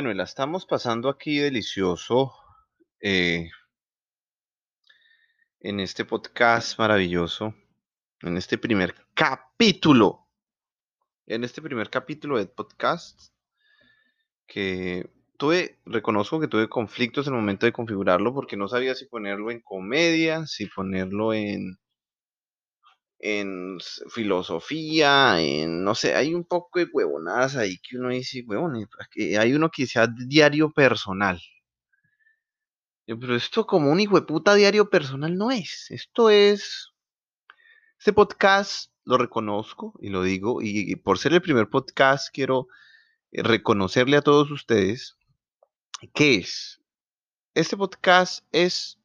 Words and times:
Bueno, 0.00 0.14
la 0.14 0.24
estamos 0.24 0.64
pasando 0.64 1.10
aquí 1.10 1.40
delicioso 1.40 2.32
eh, 3.02 3.50
en 5.60 5.78
este 5.78 6.06
podcast 6.06 6.78
maravilloso, 6.78 7.54
en 8.22 8.38
este 8.38 8.56
primer 8.56 8.94
capítulo, 9.12 10.26
en 11.26 11.44
este 11.44 11.60
primer 11.60 11.90
capítulo 11.90 12.38
de 12.38 12.46
podcast 12.46 13.34
que 14.46 15.10
tuve, 15.36 15.78
reconozco 15.84 16.40
que 16.40 16.48
tuve 16.48 16.70
conflictos 16.70 17.26
en 17.26 17.34
el 17.34 17.40
momento 17.40 17.66
de 17.66 17.72
configurarlo 17.72 18.32
porque 18.32 18.56
no 18.56 18.68
sabía 18.68 18.94
si 18.94 19.04
ponerlo 19.04 19.50
en 19.50 19.60
comedia, 19.60 20.46
si 20.46 20.64
ponerlo 20.64 21.34
en 21.34 21.78
en 23.22 23.78
filosofía, 24.08 25.40
en, 25.40 25.84
no 25.84 25.94
sé, 25.94 26.14
hay 26.14 26.34
un 26.34 26.44
poco 26.44 26.78
de 26.78 26.88
huevonadas 26.90 27.56
ahí 27.56 27.78
que 27.78 27.98
uno 27.98 28.08
dice, 28.08 28.42
huevón, 28.46 28.88
hay 29.38 29.52
uno 29.52 29.70
que 29.70 29.86
sea 29.86 30.06
diario 30.06 30.72
personal. 30.72 31.40
Pero 33.06 33.36
esto 33.36 33.66
como 33.66 33.90
un 33.90 34.00
hijo 34.00 34.18
de 34.18 34.26
puta 34.26 34.54
diario 34.54 34.88
personal 34.88 35.36
no 35.36 35.50
es. 35.50 35.90
Esto 35.90 36.30
es... 36.30 36.92
Este 37.98 38.12
podcast 38.14 38.90
lo 39.04 39.18
reconozco 39.18 39.92
y 40.00 40.08
lo 40.08 40.22
digo, 40.22 40.62
y, 40.62 40.96
por 40.96 41.18
ser 41.18 41.34
el 41.34 41.42
primer 41.42 41.68
podcast 41.68 42.32
quiero 42.32 42.68
eh, 43.32 43.42
reconocerle 43.42 44.16
a 44.16 44.22
todos 44.22 44.50
ustedes 44.50 45.18
que 46.14 46.36
es. 46.36 46.80
Este 47.52 47.76
podcast 47.76 48.46
es 48.52 48.98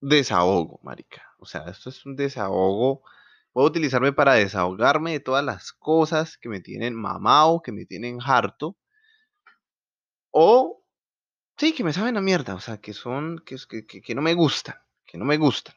desahogo, 0.00 0.80
marica. 0.82 1.22
O 1.38 1.46
sea, 1.46 1.66
esto 1.68 1.90
es 1.90 2.04
un 2.04 2.16
desahogo 2.16 3.04
Puedo 3.52 3.66
utilizarme 3.66 4.12
para 4.12 4.34
desahogarme 4.34 5.12
de 5.12 5.20
todas 5.20 5.44
las 5.44 5.72
cosas 5.72 6.38
que 6.38 6.48
me 6.48 6.60
tienen 6.60 6.94
mamado, 6.94 7.62
que 7.62 7.72
me 7.72 7.84
tienen 7.84 8.18
harto. 8.24 8.76
O, 10.30 10.84
sí, 11.56 11.72
que 11.74 11.84
me 11.84 11.92
saben 11.92 12.16
a 12.16 12.20
mierda. 12.20 12.54
O 12.54 12.60
sea, 12.60 12.78
que 12.78 12.92
son, 12.92 13.42
que, 13.44 13.56
que, 13.86 14.00
que 14.00 14.14
no 14.14 14.22
me 14.22 14.34
gustan. 14.34 14.76
Que 15.04 15.18
no 15.18 15.24
me 15.24 15.36
gustan. 15.36 15.74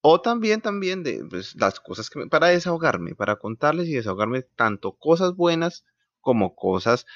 O 0.00 0.20
también, 0.20 0.60
también 0.60 1.02
de 1.02 1.24
pues, 1.28 1.54
las 1.56 1.80
cosas 1.80 2.08
que 2.08 2.20
me, 2.20 2.28
para 2.28 2.46
desahogarme, 2.46 3.14
para 3.14 3.36
contarles 3.36 3.88
y 3.88 3.94
desahogarme 3.94 4.42
tanto 4.42 4.96
cosas 4.96 5.34
buenas 5.34 5.84
como 6.20 6.54
cosas 6.54 7.06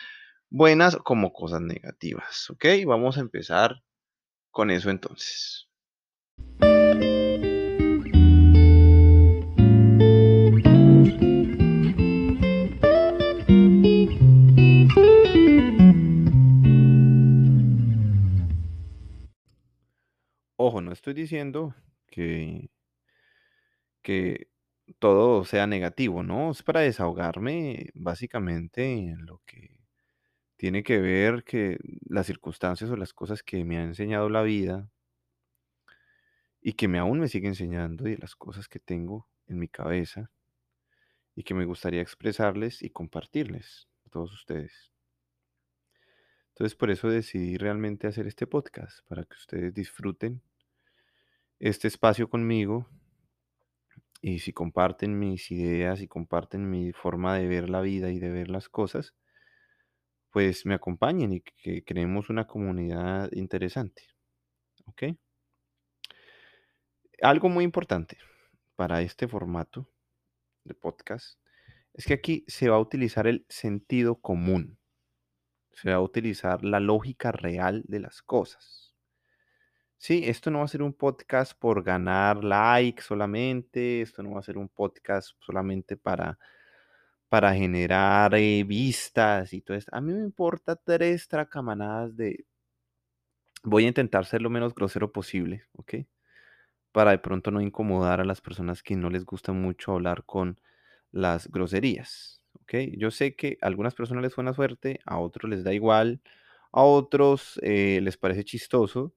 buenas 0.50 0.96
como 0.96 1.32
cosas 1.32 1.60
negativas. 1.60 2.50
¿Ok? 2.50 2.64
Vamos 2.86 3.16
a 3.16 3.20
empezar 3.20 3.82
con 4.50 4.70
eso 4.70 4.90
entonces. 4.90 5.68
Ojo, 20.70 20.82
no 20.82 20.92
estoy 20.92 21.14
diciendo 21.14 21.74
que, 22.06 22.70
que 24.02 24.48
todo 25.00 25.44
sea 25.44 25.66
negativo, 25.66 26.22
¿no? 26.22 26.52
Es 26.52 26.62
para 26.62 26.82
desahogarme 26.82 27.90
básicamente 27.94 28.84
en 28.84 29.26
lo 29.26 29.42
que 29.46 29.80
tiene 30.56 30.84
que 30.84 31.00
ver 31.00 31.42
que 31.42 31.78
las 32.08 32.26
circunstancias 32.28 32.88
o 32.88 32.96
las 32.96 33.12
cosas 33.12 33.42
que 33.42 33.64
me 33.64 33.78
ha 33.78 33.82
enseñado 33.82 34.28
la 34.28 34.42
vida 34.42 34.88
y 36.60 36.74
que 36.74 36.86
me 36.86 37.00
aún 37.00 37.18
me 37.18 37.26
sigue 37.26 37.48
enseñando 37.48 38.08
y 38.08 38.16
las 38.16 38.36
cosas 38.36 38.68
que 38.68 38.78
tengo 38.78 39.28
en 39.48 39.58
mi 39.58 39.66
cabeza 39.66 40.30
y 41.34 41.42
que 41.42 41.54
me 41.54 41.64
gustaría 41.64 42.00
expresarles 42.00 42.80
y 42.80 42.90
compartirles 42.90 43.88
a 44.06 44.10
todos 44.10 44.32
ustedes. 44.32 44.92
Entonces 46.50 46.76
por 46.76 46.92
eso 46.92 47.08
decidí 47.08 47.56
realmente 47.56 48.06
hacer 48.06 48.28
este 48.28 48.46
podcast, 48.46 49.00
para 49.08 49.24
que 49.24 49.34
ustedes 49.34 49.74
disfruten 49.74 50.40
este 51.60 51.88
espacio 51.88 52.28
conmigo 52.28 52.88
y 54.22 54.40
si 54.40 54.52
comparten 54.52 55.18
mis 55.18 55.50
ideas 55.50 56.00
y 56.00 56.08
comparten 56.08 56.68
mi 56.68 56.92
forma 56.92 57.36
de 57.36 57.46
ver 57.46 57.68
la 57.68 57.82
vida 57.82 58.10
y 58.10 58.18
de 58.18 58.30
ver 58.30 58.48
las 58.48 58.68
cosas, 58.68 59.14
pues 60.30 60.64
me 60.64 60.74
acompañen 60.74 61.32
y 61.32 61.40
que 61.42 61.84
creemos 61.84 62.30
una 62.30 62.46
comunidad 62.46 63.30
interesante. 63.32 64.06
¿Ok? 64.86 65.04
Algo 67.22 67.48
muy 67.48 67.64
importante 67.64 68.16
para 68.76 69.02
este 69.02 69.28
formato 69.28 69.86
de 70.64 70.74
podcast 70.74 71.38
es 71.92 72.06
que 72.06 72.14
aquí 72.14 72.44
se 72.48 72.70
va 72.70 72.76
a 72.76 72.80
utilizar 72.80 73.26
el 73.26 73.44
sentido 73.48 74.16
común, 74.20 74.78
se 75.72 75.90
va 75.90 75.96
a 75.96 76.00
utilizar 76.00 76.64
la 76.64 76.80
lógica 76.80 77.32
real 77.32 77.82
de 77.86 78.00
las 78.00 78.22
cosas. 78.22 78.89
Sí, 80.02 80.22
esto 80.24 80.50
no 80.50 80.60
va 80.60 80.64
a 80.64 80.68
ser 80.68 80.82
un 80.82 80.94
podcast 80.94 81.52
por 81.58 81.82
ganar 81.82 82.42
likes 82.42 83.02
solamente, 83.02 84.00
esto 84.00 84.22
no 84.22 84.30
va 84.30 84.40
a 84.40 84.42
ser 84.42 84.56
un 84.56 84.70
podcast 84.70 85.32
solamente 85.40 85.94
para, 85.98 86.38
para 87.28 87.54
generar 87.54 88.34
eh, 88.34 88.64
vistas 88.64 89.52
y 89.52 89.60
todo 89.60 89.76
esto. 89.76 89.94
A 89.94 90.00
mí 90.00 90.14
me 90.14 90.22
importa 90.24 90.74
tres 90.76 91.28
tracamanadas 91.28 92.16
de... 92.16 92.46
Voy 93.62 93.84
a 93.84 93.88
intentar 93.88 94.24
ser 94.24 94.40
lo 94.40 94.48
menos 94.48 94.74
grosero 94.74 95.12
posible, 95.12 95.64
¿ok? 95.74 95.96
Para 96.92 97.10
de 97.10 97.18
pronto 97.18 97.50
no 97.50 97.60
incomodar 97.60 98.20
a 98.20 98.24
las 98.24 98.40
personas 98.40 98.82
que 98.82 98.96
no 98.96 99.10
les 99.10 99.26
gusta 99.26 99.52
mucho 99.52 99.92
hablar 99.92 100.24
con 100.24 100.58
las 101.12 101.48
groserías, 101.50 102.42
¿ok? 102.54 102.74
Yo 102.96 103.10
sé 103.10 103.36
que 103.36 103.58
a 103.60 103.66
algunas 103.66 103.94
personas 103.94 104.22
les 104.22 104.32
suena 104.32 104.54
suerte, 104.54 105.00
a 105.04 105.18
otros 105.18 105.50
les 105.50 105.62
da 105.62 105.74
igual, 105.74 106.22
a 106.72 106.82
otros 106.84 107.60
eh, 107.62 108.00
les 108.02 108.16
parece 108.16 108.44
chistoso 108.44 109.14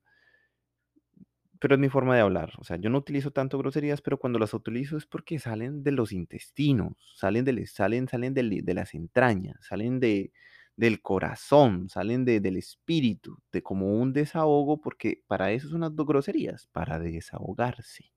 pero 1.63 1.75
es 1.75 1.79
mi 1.79 1.87
forma 1.87 2.13
de 2.13 2.19
hablar. 2.19 2.51
O 2.57 2.65
sea, 2.65 2.75
yo 2.75 2.89
no 2.89 2.97
utilizo 2.97 3.31
tanto 3.31 3.57
groserías, 3.57 4.01
pero 4.01 4.19
cuando 4.19 4.37
las 4.37 4.53
utilizo 4.53 4.97
es 4.97 5.05
porque 5.05 5.39
salen 5.39 5.81
de 5.81 5.93
los 5.93 6.11
intestinos, 6.11 6.91
salen 7.15 7.45
de, 7.45 7.65
salen, 7.67 8.09
salen 8.09 8.33
de, 8.33 8.73
las 8.73 8.93
entrañas, 8.93 9.65
salen 9.65 10.01
de, 10.01 10.33
del 10.75 11.01
corazón, 11.01 11.87
salen 11.87 12.25
del 12.25 12.57
espíritu, 12.57 13.41
de 13.53 13.63
como 13.63 13.95
un 13.95 14.11
desahogo, 14.11 14.81
porque 14.81 15.23
para 15.25 15.53
eso 15.53 15.69
son 15.69 15.79
las 15.79 15.95
dos 15.95 16.05
groserías, 16.05 16.67
para 16.67 16.99
desahogarse. 16.99 18.11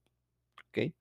¿Ok? 0.66 0.92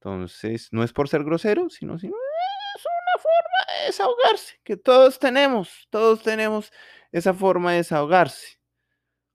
Entonces, 0.00 0.70
no 0.72 0.82
es 0.82 0.92
por 0.92 1.08
ser 1.08 1.22
grosero, 1.22 1.70
sino, 1.70 2.00
sino 2.00 2.16
es 2.16 2.84
una 2.84 3.22
forma 3.22 3.78
de 3.78 3.86
desahogarse, 3.86 4.56
que 4.64 4.76
todos 4.76 5.20
tenemos, 5.20 5.86
todos 5.88 6.20
tenemos 6.20 6.72
esa 7.12 7.32
forma 7.32 7.70
de 7.70 7.76
desahogarse. 7.76 8.58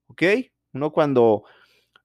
¿Ok? 0.07 0.23
Uno 0.73 0.91
cuando 0.91 1.45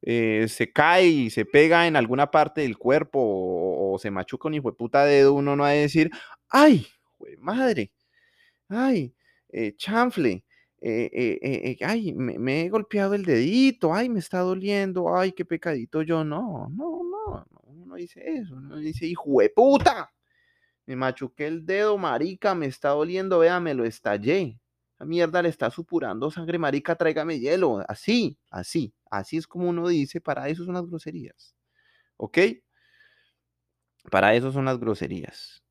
eh, 0.06 0.46
se 0.48 0.70
cae 0.70 1.06
y 1.06 1.30
se 1.30 1.46
pega 1.46 1.86
en 1.86 1.96
alguna 1.96 2.30
parte 2.30 2.60
del 2.60 2.76
cuerpo 2.76 3.20
o, 3.22 3.98
se 3.98 4.10
machuca 4.10 4.48
un 4.48 4.54
hijo 4.54 4.70
de 4.70 4.76
puta 4.76 5.04
dedo, 5.06 5.32
uno 5.32 5.56
no 5.56 5.62
va 5.62 5.70
a 5.70 5.72
decir, 5.72 6.10
ay, 6.50 6.86
madre, 7.38 7.90
ay, 8.68 9.14
eh, 9.48 9.74
chanfle, 9.76 10.44
eh, 10.82 11.78
ay, 11.80 12.12
me, 12.12 12.62
he 12.62 12.68
golpeado 12.68 13.14
el 13.14 13.24
dedito, 13.24 13.94
ay, 13.94 14.10
me 14.10 14.18
está 14.18 14.40
doliendo, 14.40 15.16
ay, 15.16 15.32
qué 15.32 15.46
pecadito 15.46 16.02
yo, 16.02 16.22
no, 16.22 16.68
no, 16.70 17.00
no, 17.02 17.46
uno 17.62 17.86
no 17.86 17.94
dice 17.94 18.22
eso, 18.26 18.56
uno 18.56 18.76
dice, 18.76 19.06
hijo 19.06 19.40
de 19.40 19.48
puta, 19.48 20.12
me 20.84 20.96
machuqué 20.96 21.46
el 21.46 21.64
dedo, 21.64 21.96
marica, 21.96 22.54
me 22.54 22.66
está 22.66 22.90
doliendo, 22.90 23.38
vea, 23.38 23.58
me 23.58 23.72
lo 23.72 23.86
estallé, 23.86 24.60
mierda 25.04 25.42
le 25.42 25.48
está 25.48 25.70
supurando 25.70 26.30
sangre, 26.30 26.58
marica, 26.58 26.96
tráigame 26.96 27.38
hielo, 27.38 27.82
así, 27.88 28.38
así, 28.50 28.94
Así 29.14 29.36
es 29.36 29.46
como 29.46 29.68
uno 29.68 29.86
dice, 29.86 30.20
para 30.20 30.48
eso 30.48 30.64
son 30.64 30.74
las 30.74 30.86
groserías. 30.86 31.54
¿Ok? 32.16 32.38
Para 34.10 34.34
eso 34.34 34.50
son 34.50 34.64
las 34.64 34.78
groserías. 34.80 35.62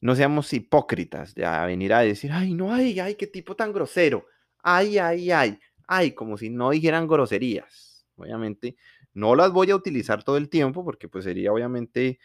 No 0.00 0.16
seamos 0.16 0.52
hipócritas 0.52 1.32
de 1.34 1.44
venir 1.66 1.94
a 1.94 2.00
decir, 2.00 2.32
ay, 2.32 2.54
no, 2.54 2.72
ay, 2.72 2.98
ay, 2.98 3.14
qué 3.14 3.28
tipo 3.28 3.54
tan 3.54 3.72
grosero. 3.72 4.26
Ay, 4.64 4.98
ay, 4.98 5.30
ay, 5.30 5.60
ay, 5.86 6.12
como 6.12 6.36
si 6.36 6.50
no 6.50 6.70
dijeran 6.70 7.06
groserías. 7.06 8.04
Obviamente, 8.16 8.76
no 9.14 9.36
las 9.36 9.52
voy 9.52 9.70
a 9.70 9.76
utilizar 9.76 10.24
todo 10.24 10.36
el 10.36 10.48
tiempo 10.48 10.84
porque 10.84 11.08
pues 11.08 11.24
sería 11.24 11.52
obviamente 11.52 12.18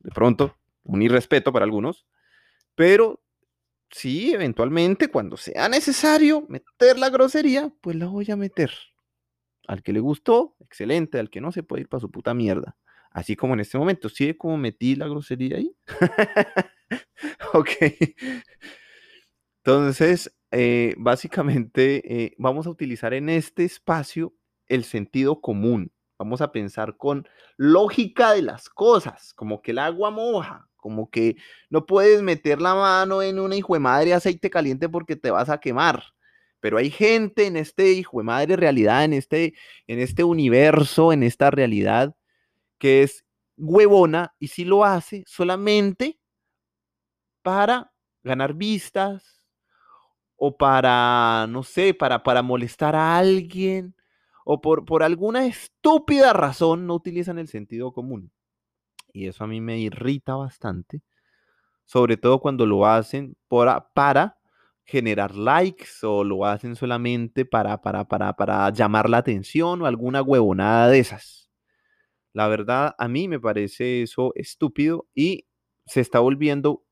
de 0.00 0.10
pronto 0.10 0.56
un 0.82 1.00
irrespeto 1.00 1.52
para 1.52 1.64
algunos, 1.64 2.06
pero 2.74 3.21
sí, 3.92 4.32
eventualmente 4.32 5.08
cuando 5.08 5.36
sea 5.36 5.68
necesario 5.68 6.44
meter 6.48 6.98
la 6.98 7.10
grosería, 7.10 7.72
pues 7.80 7.96
la 7.96 8.06
voy 8.06 8.30
a 8.30 8.36
meter. 8.36 8.72
Al 9.68 9.82
que 9.82 9.92
le 9.92 10.00
gustó, 10.00 10.56
excelente. 10.60 11.18
Al 11.18 11.30
que 11.30 11.40
no, 11.40 11.52
se 11.52 11.62
puede 11.62 11.82
ir 11.82 11.88
para 11.88 12.00
su 12.00 12.10
puta 12.10 12.34
mierda. 12.34 12.76
Así 13.10 13.36
como 13.36 13.54
en 13.54 13.60
este 13.60 13.78
momento. 13.78 14.08
¿Sí 14.08 14.34
como 14.34 14.56
metí 14.56 14.96
la 14.96 15.06
grosería 15.06 15.56
ahí? 15.56 15.76
ok. 17.54 17.70
Entonces, 19.64 20.34
eh, 20.50 20.94
básicamente, 20.98 22.24
eh, 22.24 22.34
vamos 22.38 22.66
a 22.66 22.70
utilizar 22.70 23.14
en 23.14 23.28
este 23.28 23.64
espacio 23.64 24.34
el 24.66 24.84
sentido 24.84 25.40
común. 25.40 25.92
Vamos 26.18 26.40
a 26.40 26.52
pensar 26.52 26.96
con 26.96 27.28
lógica 27.56 28.32
de 28.32 28.42
las 28.42 28.68
cosas, 28.68 29.34
como 29.34 29.62
que 29.62 29.72
el 29.72 29.78
agua 29.78 30.10
moja, 30.10 30.68
como 30.82 31.08
que 31.08 31.36
no 31.70 31.86
puedes 31.86 32.22
meter 32.22 32.60
la 32.60 32.74
mano 32.74 33.22
en 33.22 33.38
una 33.38 33.56
hijo 33.56 33.74
de 33.74 33.80
madre 33.80 34.14
aceite 34.14 34.50
caliente 34.50 34.88
porque 34.88 35.14
te 35.16 35.30
vas 35.30 35.48
a 35.48 35.60
quemar. 35.60 36.02
Pero 36.60 36.76
hay 36.78 36.90
gente 36.90 37.46
en 37.46 37.56
este 37.56 37.92
hijo 37.92 38.18
de 38.18 38.24
madre 38.24 38.56
realidad, 38.56 39.04
en 39.04 39.12
este, 39.12 39.54
en 39.86 40.00
este 40.00 40.24
universo, 40.24 41.12
en 41.12 41.22
esta 41.22 41.50
realidad, 41.52 42.16
que 42.78 43.04
es 43.04 43.24
huevona 43.56 44.34
y 44.40 44.48
si 44.48 44.64
lo 44.64 44.84
hace 44.84 45.22
solamente 45.26 46.18
para 47.42 47.92
ganar 48.24 48.54
vistas 48.54 49.46
o 50.36 50.56
para, 50.56 51.46
no 51.48 51.62
sé, 51.62 51.94
para, 51.94 52.24
para 52.24 52.42
molestar 52.42 52.96
a 52.96 53.16
alguien 53.18 53.94
o 54.44 54.60
por, 54.60 54.84
por 54.84 55.04
alguna 55.04 55.46
estúpida 55.46 56.32
razón 56.32 56.88
no 56.88 56.94
utilizan 56.94 57.38
el 57.38 57.46
sentido 57.46 57.92
común. 57.92 58.32
Y 59.12 59.26
eso 59.26 59.44
a 59.44 59.46
mí 59.46 59.60
me 59.60 59.78
irrita 59.78 60.34
bastante, 60.36 61.02
sobre 61.84 62.16
todo 62.16 62.40
cuando 62.40 62.66
lo 62.66 62.86
hacen 62.86 63.36
para 63.48 64.38
generar 64.84 65.34
likes 65.36 65.88
o 66.04 66.24
lo 66.24 66.46
hacen 66.46 66.76
solamente 66.76 67.44
para, 67.44 67.80
para, 67.82 68.06
para, 68.08 68.34
para 68.34 68.70
llamar 68.70 69.08
la 69.10 69.18
atención 69.18 69.82
o 69.82 69.86
alguna 69.86 70.22
huevonada 70.22 70.88
de 70.88 70.98
esas. 71.00 71.50
La 72.32 72.48
verdad, 72.48 72.94
a 72.98 73.08
mí 73.08 73.28
me 73.28 73.40
parece 73.40 74.02
eso 74.02 74.32
estúpido 74.36 75.06
y 75.14 75.46
se 75.86 76.00
está 76.00 76.20
volviendo, 76.20 76.84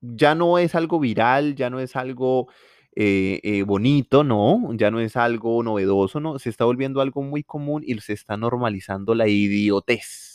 ya 0.00 0.34
no 0.34 0.58
es 0.58 0.74
algo 0.74 1.00
viral, 1.00 1.54
ya 1.56 1.70
no 1.70 1.80
es 1.80 1.96
algo 1.96 2.48
eh, 2.96 3.40
eh, 3.42 3.62
bonito, 3.62 4.24
no, 4.24 4.70
ya 4.74 4.90
no 4.90 5.00
es 5.00 5.16
algo 5.16 5.62
novedoso, 5.62 6.20
no, 6.20 6.38
se 6.38 6.50
está 6.50 6.64
volviendo 6.66 7.00
algo 7.00 7.22
muy 7.22 7.42
común 7.44 7.82
y 7.86 7.98
se 8.00 8.12
está 8.14 8.36
normalizando 8.36 9.14
la 9.14 9.28
idiotez. 9.28 10.31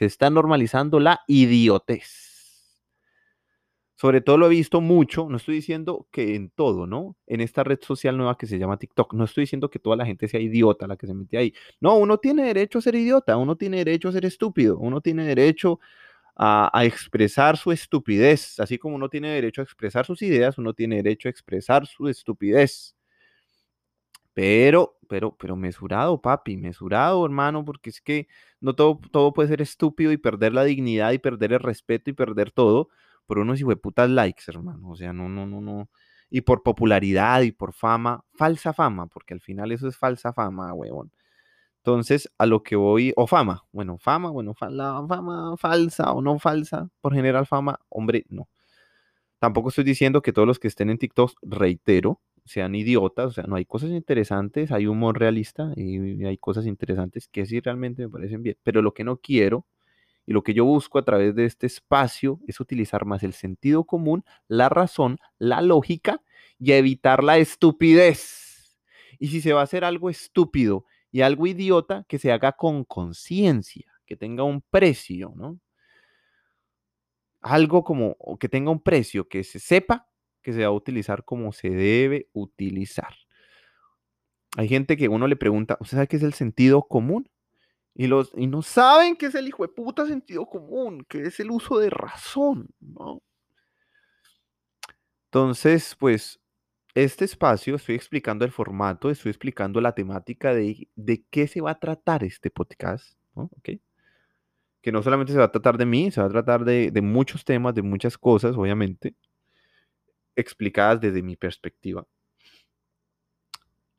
Se 0.00 0.06
está 0.06 0.30
normalizando 0.30 0.98
la 0.98 1.20
idiotez. 1.26 2.80
Sobre 3.96 4.22
todo 4.22 4.38
lo 4.38 4.46
he 4.46 4.48
visto 4.48 4.80
mucho, 4.80 5.28
no 5.28 5.36
estoy 5.36 5.56
diciendo 5.56 6.08
que 6.10 6.36
en 6.36 6.48
todo, 6.48 6.86
¿no? 6.86 7.18
En 7.26 7.42
esta 7.42 7.64
red 7.64 7.80
social 7.82 8.16
nueva 8.16 8.38
que 8.38 8.46
se 8.46 8.58
llama 8.58 8.78
TikTok, 8.78 9.12
no 9.12 9.24
estoy 9.24 9.42
diciendo 9.42 9.68
que 9.68 9.78
toda 9.78 9.96
la 9.96 10.06
gente 10.06 10.26
sea 10.26 10.40
idiota 10.40 10.86
la 10.86 10.96
que 10.96 11.06
se 11.06 11.12
mete 11.12 11.36
ahí. 11.36 11.52
No, 11.82 11.98
uno 11.98 12.16
tiene 12.16 12.44
derecho 12.44 12.78
a 12.78 12.80
ser 12.80 12.94
idiota, 12.94 13.36
uno 13.36 13.56
tiene 13.56 13.76
derecho 13.76 14.08
a 14.08 14.12
ser 14.12 14.24
estúpido, 14.24 14.78
uno 14.78 15.02
tiene 15.02 15.26
derecho 15.26 15.80
a, 16.34 16.70
expresar 16.86 17.58
su 17.58 17.70
estupidez, 17.70 18.58
así 18.58 18.78
como 18.78 18.94
uno 18.96 19.10
tiene 19.10 19.28
derecho 19.28 19.60
a 19.60 19.64
expresar 19.64 20.06
sus 20.06 20.22
ideas, 20.22 20.56
uno 20.56 20.72
tiene 20.72 20.96
derecho 20.96 21.28
a 21.28 21.30
expresar 21.30 21.86
su 21.86 22.08
estupidez. 22.08 22.96
Pero, 24.34 24.98
pero, 25.08 25.36
pero 25.36 25.56
mesurado, 25.56 26.20
papi, 26.20 26.56
mesurado, 26.56 27.24
hermano, 27.24 27.64
porque 27.64 27.90
es 27.90 28.00
que 28.00 28.28
no 28.60 28.74
todo, 28.74 29.00
todo 29.10 29.32
puede 29.32 29.48
ser 29.48 29.60
estúpido 29.60 30.12
y 30.12 30.16
perder 30.16 30.52
la 30.52 30.64
dignidad 30.64 31.12
y 31.12 31.18
perder 31.18 31.52
el 31.52 31.60
respeto 31.60 32.10
y 32.10 32.12
perder 32.12 32.52
todo 32.52 32.88
por 33.26 33.38
unos 33.38 33.60
putas 33.82 34.10
likes, 34.10 34.44
hermano. 34.48 34.90
O 34.90 34.96
sea, 34.96 35.12
no, 35.12 35.28
no, 35.28 35.46
no, 35.46 35.60
no. 35.60 35.88
Y 36.30 36.42
por 36.42 36.62
popularidad 36.62 37.42
y 37.42 37.52
por 37.52 37.72
fama, 37.72 38.24
falsa 38.34 38.72
fama, 38.72 39.06
porque 39.08 39.34
al 39.34 39.40
final 39.40 39.72
eso 39.72 39.88
es 39.88 39.96
falsa 39.96 40.32
fama, 40.32 40.72
huevón. 40.74 41.12
Entonces, 41.78 42.30
a 42.38 42.46
lo 42.46 42.62
que 42.62 42.76
voy, 42.76 43.12
o 43.16 43.26
fama, 43.26 43.64
bueno, 43.72 43.98
fama, 43.98 44.30
bueno, 44.30 44.54
la 44.70 45.04
fama 45.08 45.56
falsa 45.56 46.12
o 46.12 46.20
no 46.22 46.38
falsa, 46.38 46.90
por 47.00 47.14
general 47.14 47.46
fama, 47.46 47.80
hombre, 47.88 48.24
no. 48.28 48.48
Tampoco 49.38 49.70
estoy 49.70 49.84
diciendo 49.84 50.20
que 50.22 50.32
todos 50.32 50.46
los 50.46 50.58
que 50.58 50.68
estén 50.68 50.90
en 50.90 50.98
TikTok, 50.98 51.32
reitero, 51.42 52.20
sean 52.44 52.74
idiotas, 52.74 53.26
o 53.26 53.30
sea, 53.32 53.44
no 53.44 53.56
hay 53.56 53.64
cosas 53.64 53.90
interesantes, 53.90 54.72
hay 54.72 54.86
humor 54.86 55.18
realista 55.18 55.72
y 55.76 56.24
hay 56.24 56.38
cosas 56.38 56.66
interesantes 56.66 57.28
que 57.28 57.46
sí 57.46 57.60
realmente 57.60 58.02
me 58.02 58.08
parecen 58.10 58.42
bien, 58.42 58.56
pero 58.62 58.82
lo 58.82 58.94
que 58.94 59.04
no 59.04 59.18
quiero 59.18 59.66
y 60.26 60.32
lo 60.32 60.42
que 60.42 60.54
yo 60.54 60.64
busco 60.64 60.98
a 60.98 61.04
través 61.04 61.34
de 61.34 61.44
este 61.44 61.66
espacio 61.66 62.40
es 62.46 62.60
utilizar 62.60 63.04
más 63.04 63.22
el 63.22 63.32
sentido 63.32 63.84
común, 63.84 64.24
la 64.48 64.68
razón, 64.68 65.18
la 65.38 65.60
lógica 65.60 66.22
y 66.58 66.72
evitar 66.72 67.24
la 67.24 67.38
estupidez. 67.38 68.78
Y 69.18 69.28
si 69.28 69.40
se 69.40 69.52
va 69.52 69.60
a 69.60 69.64
hacer 69.64 69.84
algo 69.84 70.10
estúpido 70.10 70.84
y 71.10 71.22
algo 71.22 71.46
idiota, 71.46 72.04
que 72.08 72.18
se 72.18 72.30
haga 72.32 72.52
con 72.52 72.84
conciencia, 72.84 73.92
que 74.06 74.16
tenga 74.16 74.44
un 74.44 74.62
precio, 74.62 75.32
¿no? 75.36 75.58
Algo 77.40 77.82
como 77.82 78.16
que 78.38 78.48
tenga 78.48 78.70
un 78.70 78.82
precio, 78.82 79.26
que 79.26 79.42
se 79.42 79.58
sepa 79.58 80.09
que 80.42 80.52
se 80.52 80.60
va 80.60 80.68
a 80.68 80.72
utilizar 80.72 81.24
como 81.24 81.52
se 81.52 81.70
debe 81.70 82.28
utilizar. 82.32 83.14
Hay 84.56 84.68
gente 84.68 84.96
que 84.96 85.08
uno 85.08 85.26
le 85.26 85.36
pregunta, 85.36 85.76
¿usted 85.80 85.96
sabe 85.96 86.08
qué 86.08 86.16
es 86.16 86.22
el 86.22 86.34
sentido 86.34 86.82
común? 86.82 87.28
Y, 87.94 88.06
los, 88.06 88.32
y 88.36 88.46
no 88.46 88.62
saben 88.62 89.16
qué 89.16 89.26
es 89.26 89.34
el 89.34 89.48
hijo 89.48 89.62
de 89.62 89.72
puta 89.72 90.06
sentido 90.06 90.46
común, 90.46 91.04
que 91.08 91.22
es 91.22 91.38
el 91.40 91.50
uso 91.50 91.78
de 91.78 91.90
razón, 91.90 92.68
¿no? 92.80 93.22
Entonces, 95.26 95.96
pues, 95.98 96.40
este 96.94 97.24
espacio, 97.24 97.76
estoy 97.76 97.94
explicando 97.94 98.44
el 98.44 98.50
formato, 98.50 99.10
estoy 99.10 99.30
explicando 99.30 99.80
la 99.80 99.94
temática 99.94 100.54
de, 100.54 100.88
de 100.96 101.24
qué 101.30 101.46
se 101.46 101.60
va 101.60 101.72
a 101.72 101.78
tratar 101.78 102.24
este 102.24 102.50
podcast, 102.50 103.16
¿no? 103.36 103.50
Que 103.62 104.92
no 104.92 105.02
solamente 105.02 105.32
se 105.32 105.38
va 105.38 105.44
a 105.44 105.52
tratar 105.52 105.78
de 105.78 105.86
mí, 105.86 106.10
se 106.10 106.20
va 106.20 106.26
a 106.26 106.30
tratar 106.30 106.64
de, 106.64 106.90
de 106.90 107.02
muchos 107.02 107.44
temas, 107.44 107.74
de 107.74 107.82
muchas 107.82 108.18
cosas, 108.18 108.56
obviamente, 108.56 109.14
explicadas 110.40 111.00
desde 111.00 111.22
mi 111.22 111.36
perspectiva. 111.36 112.06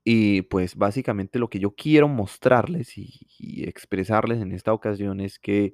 Y 0.03 0.43
pues 0.43 0.75
básicamente 0.75 1.37
lo 1.39 1.49
que 1.49 1.59
yo 1.59 1.75
quiero 1.75 2.07
mostrarles 2.07 2.97
y, 2.97 3.63
expresarles 3.63 4.41
en 4.41 4.51
esta 4.51 4.73
ocasión 4.73 5.19
es 5.21 5.37
que 5.39 5.73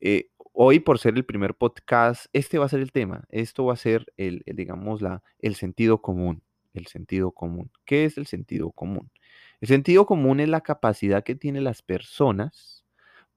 eh, 0.00 0.30
hoy 0.52 0.80
por 0.80 0.98
ser 0.98 1.14
el 1.16 1.24
primer 1.24 1.54
podcast, 1.54 2.26
este 2.32 2.58
va 2.58 2.66
a 2.66 2.68
ser 2.68 2.80
el 2.80 2.92
tema, 2.92 3.24
esto 3.30 3.66
va 3.66 3.74
a 3.74 3.76
ser 3.76 4.12
el, 4.16 4.42
digamos, 4.46 5.02
la, 5.02 5.22
el 5.38 5.54
sentido 5.54 6.02
común, 6.02 6.42
el 6.74 6.86
sentido 6.86 7.32
común. 7.32 7.70
¿Qué 7.84 8.04
es 8.04 8.18
el 8.18 8.26
sentido 8.26 8.72
común? 8.72 9.10
El 9.60 9.68
sentido 9.68 10.06
común 10.06 10.40
es 10.40 10.48
la 10.48 10.62
capacidad 10.62 11.24
que 11.24 11.34
tienen 11.34 11.64
las 11.64 11.82
personas 11.82 12.84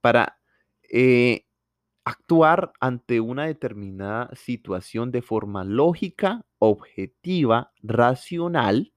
para 0.01 0.39
eh, 0.91 1.45
actuar 2.09 2.71
ante 2.79 3.19
una 3.19 3.45
determinada 3.45 4.29
situación 4.35 5.11
de 5.11 5.21
forma 5.21 5.63
lógica, 5.63 6.45
objetiva, 6.57 7.71
racional, 7.83 8.93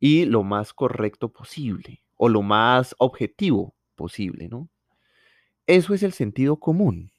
y 0.00 0.24
lo 0.24 0.42
más 0.42 0.72
correcto 0.72 1.32
posible 1.32 2.02
o 2.16 2.28
lo 2.28 2.42
más 2.42 2.94
objetivo 2.98 3.74
posible, 3.94 4.48
¿no? 4.48 4.68
Eso 5.66 5.94
es 5.94 6.02
el 6.02 6.12
sentido 6.12 6.58
común. 6.58 7.10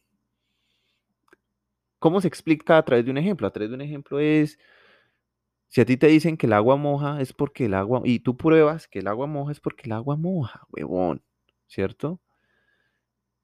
¿Cómo 1.99 2.21
se 2.21 2.27
explica 2.27 2.77
a 2.77 2.85
través 2.85 3.05
de 3.05 3.11
un 3.11 3.17
ejemplo? 3.17 3.47
A 3.47 3.51
través 3.51 3.69
de 3.69 3.75
un 3.75 3.81
ejemplo 3.81 4.19
es, 4.19 4.59
si 5.69 5.81
a 5.81 5.85
ti 5.85 5.97
te 5.97 6.07
dicen 6.07 6.37
que 6.37 6.45
el 6.45 6.53
agua 6.53 6.75
moja 6.75 7.21
es 7.21 7.33
porque 7.33 7.65
el 7.65 7.73
agua, 7.73 8.01
y 8.05 8.19
tú 8.19 8.37
pruebas 8.37 8.87
que 8.87 8.99
el 8.99 9.07
agua 9.07 9.27
moja 9.27 9.51
es 9.51 9.59
porque 9.59 9.83
el 9.85 9.93
agua 9.93 10.15
moja, 10.15 10.63
huevón, 10.71 11.23
¿cierto? 11.67 12.19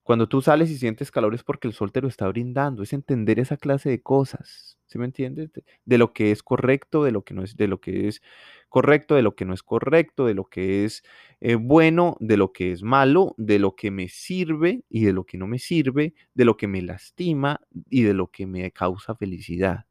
Cuando 0.04 0.28
tú 0.28 0.42
sales 0.42 0.70
y 0.70 0.78
sientes 0.78 1.12
calor 1.12 1.34
es 1.34 1.44
porque 1.44 1.68
el 1.68 1.74
sol 1.74 1.94
te 1.94 2.02
lo 2.02 2.10
está 2.10 2.28
brindando, 2.28 2.84
es 2.84 2.92
entender 2.92 3.40
esa 3.40 3.56
clase 3.56 3.90
de 3.90 4.02
cosas, 4.02 4.78
¿sí 4.86 5.00
me 5.00 5.06
entiendes? 5.06 5.50
De, 5.86 5.98
lo 5.98 6.12
que 6.12 6.32
es 6.32 6.44
correcto, 6.44 7.06
de 7.06 7.12
lo 7.12 7.24
que 7.24 7.34
no 7.34 7.42
es, 7.42 7.56
de 7.56 7.68
lo 7.70 7.80
que 7.80 8.10
es 8.10 8.22
correcto, 8.68 9.16
de 9.16 9.22
lo 9.22 9.36
que 9.36 9.46
no 9.46 9.54
es 9.54 9.64
correcto, 9.64 10.26
de 10.26 10.34
lo 10.34 10.46
que 10.46 10.84
es 10.84 11.04
eh, 11.40 11.56
bueno, 11.56 12.18
de 12.20 12.36
lo 12.36 12.52
que 12.52 12.74
es 12.74 12.84
malo, 12.84 13.34
de 13.38 13.60
lo 13.60 13.76
que 13.76 13.92
me 13.92 14.10
sirve 14.10 14.84
y 14.90 15.06
de 15.06 15.14
lo 15.14 15.26
que 15.26 15.38
no 15.38 15.48
me 15.48 15.60
sirve, 15.60 16.14
de 16.34 16.46
lo 16.46 16.58
que 16.58 16.68
me 16.68 16.82
lastima 16.82 17.62
y 17.90 18.04
de 18.04 18.14
lo 18.14 18.28
que 18.30 18.46
me 18.46 18.70
causa 18.72 19.16
felicidad. 19.16 19.86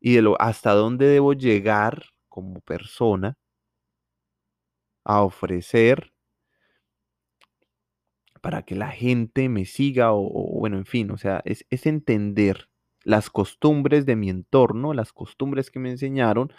Y 0.00 0.14
de 0.14 0.22
lo 0.22 0.40
hasta 0.40 0.72
dónde 0.74 1.06
debo 1.06 1.32
llegar 1.34 2.04
como 2.28 2.60
persona 2.60 3.36
a 5.04 5.22
ofrecer 5.22 6.13
para 8.44 8.60
que 8.60 8.74
la 8.74 8.90
gente 8.90 9.48
me 9.48 9.64
siga 9.64 10.12
o, 10.12 10.20
bueno, 10.58 10.76
en 10.76 10.84
fin, 10.84 11.10
o 11.10 11.16
sea, 11.16 11.40
es, 11.46 11.64
es 11.70 11.86
entender 11.86 12.68
las 13.02 13.30
costumbres 13.30 14.04
de 14.04 14.16
mi 14.16 14.28
entorno, 14.28 14.92
las 14.92 15.14
costumbres 15.14 15.70
que 15.70 15.78
me 15.78 15.90
enseñaron, 15.90 16.52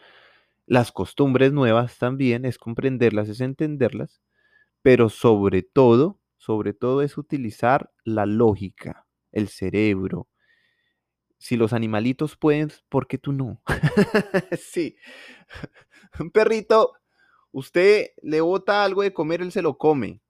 las 0.65 0.91
costumbres 0.91 1.53
nuevas 1.53 1.99
también, 1.99 2.43
es 2.43 2.57
comprenderlas, 2.57 3.29
es 3.29 3.39
entenderlas, 3.39 4.19
pero 4.81 5.09
sobre 5.09 5.61
todo, 5.61 6.19
sobre 6.37 6.73
todo 6.73 7.03
es 7.03 7.19
utilizar 7.19 7.91
la 8.03 8.25
lógica, 8.25 9.05
el 9.31 9.47
cerebro. 9.47 10.27
Si 11.37 11.55
los 11.55 11.71
animalitos 11.71 12.35
pueden, 12.35 12.71
¿por 12.89 13.05
qué 13.05 13.19
tú 13.19 13.31
no? 13.31 13.61
sí. 14.57 14.97
Un 16.19 16.31
perrito, 16.31 16.93
usted 17.51 18.07
le 18.23 18.41
bota 18.41 18.83
algo 18.83 19.03
de 19.03 19.13
comer, 19.13 19.43
él 19.43 19.51
se 19.51 19.61
lo 19.61 19.77
come 19.77 20.23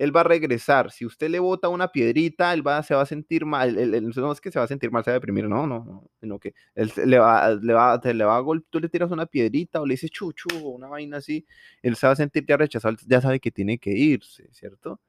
él 0.00 0.16
va 0.16 0.22
a 0.22 0.24
regresar. 0.24 0.90
Si 0.90 1.04
usted 1.04 1.28
le 1.28 1.40
bota 1.40 1.68
una 1.68 1.92
piedrita, 1.92 2.54
él 2.54 2.66
va, 2.66 2.82
se 2.82 2.94
va 2.94 3.02
a 3.02 3.06
sentir 3.06 3.44
mal. 3.44 3.76
no 3.76 4.32
es 4.32 4.40
que 4.40 4.50
se 4.50 4.58
va 4.58 4.64
a 4.64 4.68
sentir 4.68 4.90
mal, 4.90 5.04
se 5.04 5.10
va 5.10 5.16
a 5.16 5.18
deprimir, 5.18 5.46
no, 5.46 5.66
no, 5.66 5.84
no, 5.84 6.10
sino 6.18 6.38
que 6.38 6.54
él 6.74 6.90
le 7.04 7.18
va, 7.18 7.50
le 7.50 7.74
va, 7.74 8.00
le 8.02 8.24
va 8.24 8.38
a 8.38 8.42
tú 8.70 8.80
le 8.80 8.88
tiras 8.88 9.10
una 9.10 9.26
piedrita 9.26 9.78
o 9.78 9.84
le 9.84 9.92
dices 9.92 10.10
chuchu 10.10 10.48
o 10.64 10.70
una 10.70 10.88
vaina 10.88 11.18
así, 11.18 11.46
él 11.82 11.96
se 11.96 12.06
va 12.06 12.14
a 12.14 12.16
sentir 12.16 12.46
ya 12.48 12.56
rechazado, 12.56 12.96
ya 13.06 13.20
sabe 13.20 13.40
que 13.40 13.50
tiene 13.50 13.78
que 13.78 13.90
irse, 13.90 14.48
¿cierto? 14.52 15.00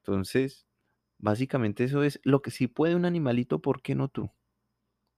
Entonces, 0.00 0.66
básicamente 1.18 1.84
eso 1.84 2.02
es 2.02 2.18
lo 2.24 2.40
que 2.40 2.50
sí 2.50 2.68
puede 2.68 2.94
un 2.94 3.04
animalito, 3.04 3.60
¿por 3.60 3.82
qué 3.82 3.94
no 3.94 4.08
tú? 4.08 4.30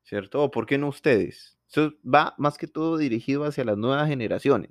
¿Cierto? 0.03 0.43
¿O 0.43 0.51
por 0.51 0.67
qué 0.67 0.79
no 0.79 0.89
ustedes? 0.89 1.57
Eso 1.69 1.93
va 2.05 2.35
más 2.39 2.59
que 2.59 2.67
todo 2.67 2.97
dirigido 2.99 3.45
hacia 3.45 3.65
las 3.65 3.79
nuevas 3.79 4.09
generaciones, 4.09 4.71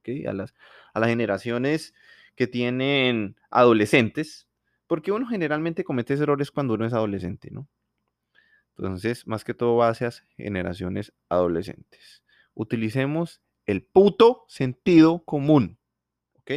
¿ok? 0.00 0.26
A 0.26 0.32
las, 0.32 0.54
a 0.94 1.00
las 1.00 1.10
generaciones 1.10 1.94
que 2.34 2.46
tienen 2.46 3.36
adolescentes, 3.50 4.48
porque 4.86 5.12
uno 5.12 5.26
generalmente 5.26 5.84
comete 5.84 6.14
errores 6.14 6.50
cuando 6.50 6.74
uno 6.74 6.86
es 6.86 6.92
adolescente, 6.92 7.50
¿no? 7.50 7.68
Entonces, 8.76 9.26
más 9.26 9.44
que 9.44 9.54
todo 9.54 9.76
va 9.76 9.88
hacia 9.88 10.10
generaciones 10.36 11.12
adolescentes. 11.28 12.24
Utilicemos 12.54 13.42
el 13.66 13.84
puto 13.84 14.44
sentido 14.48 15.24
común, 15.24 15.78
¿ok? 16.34 16.52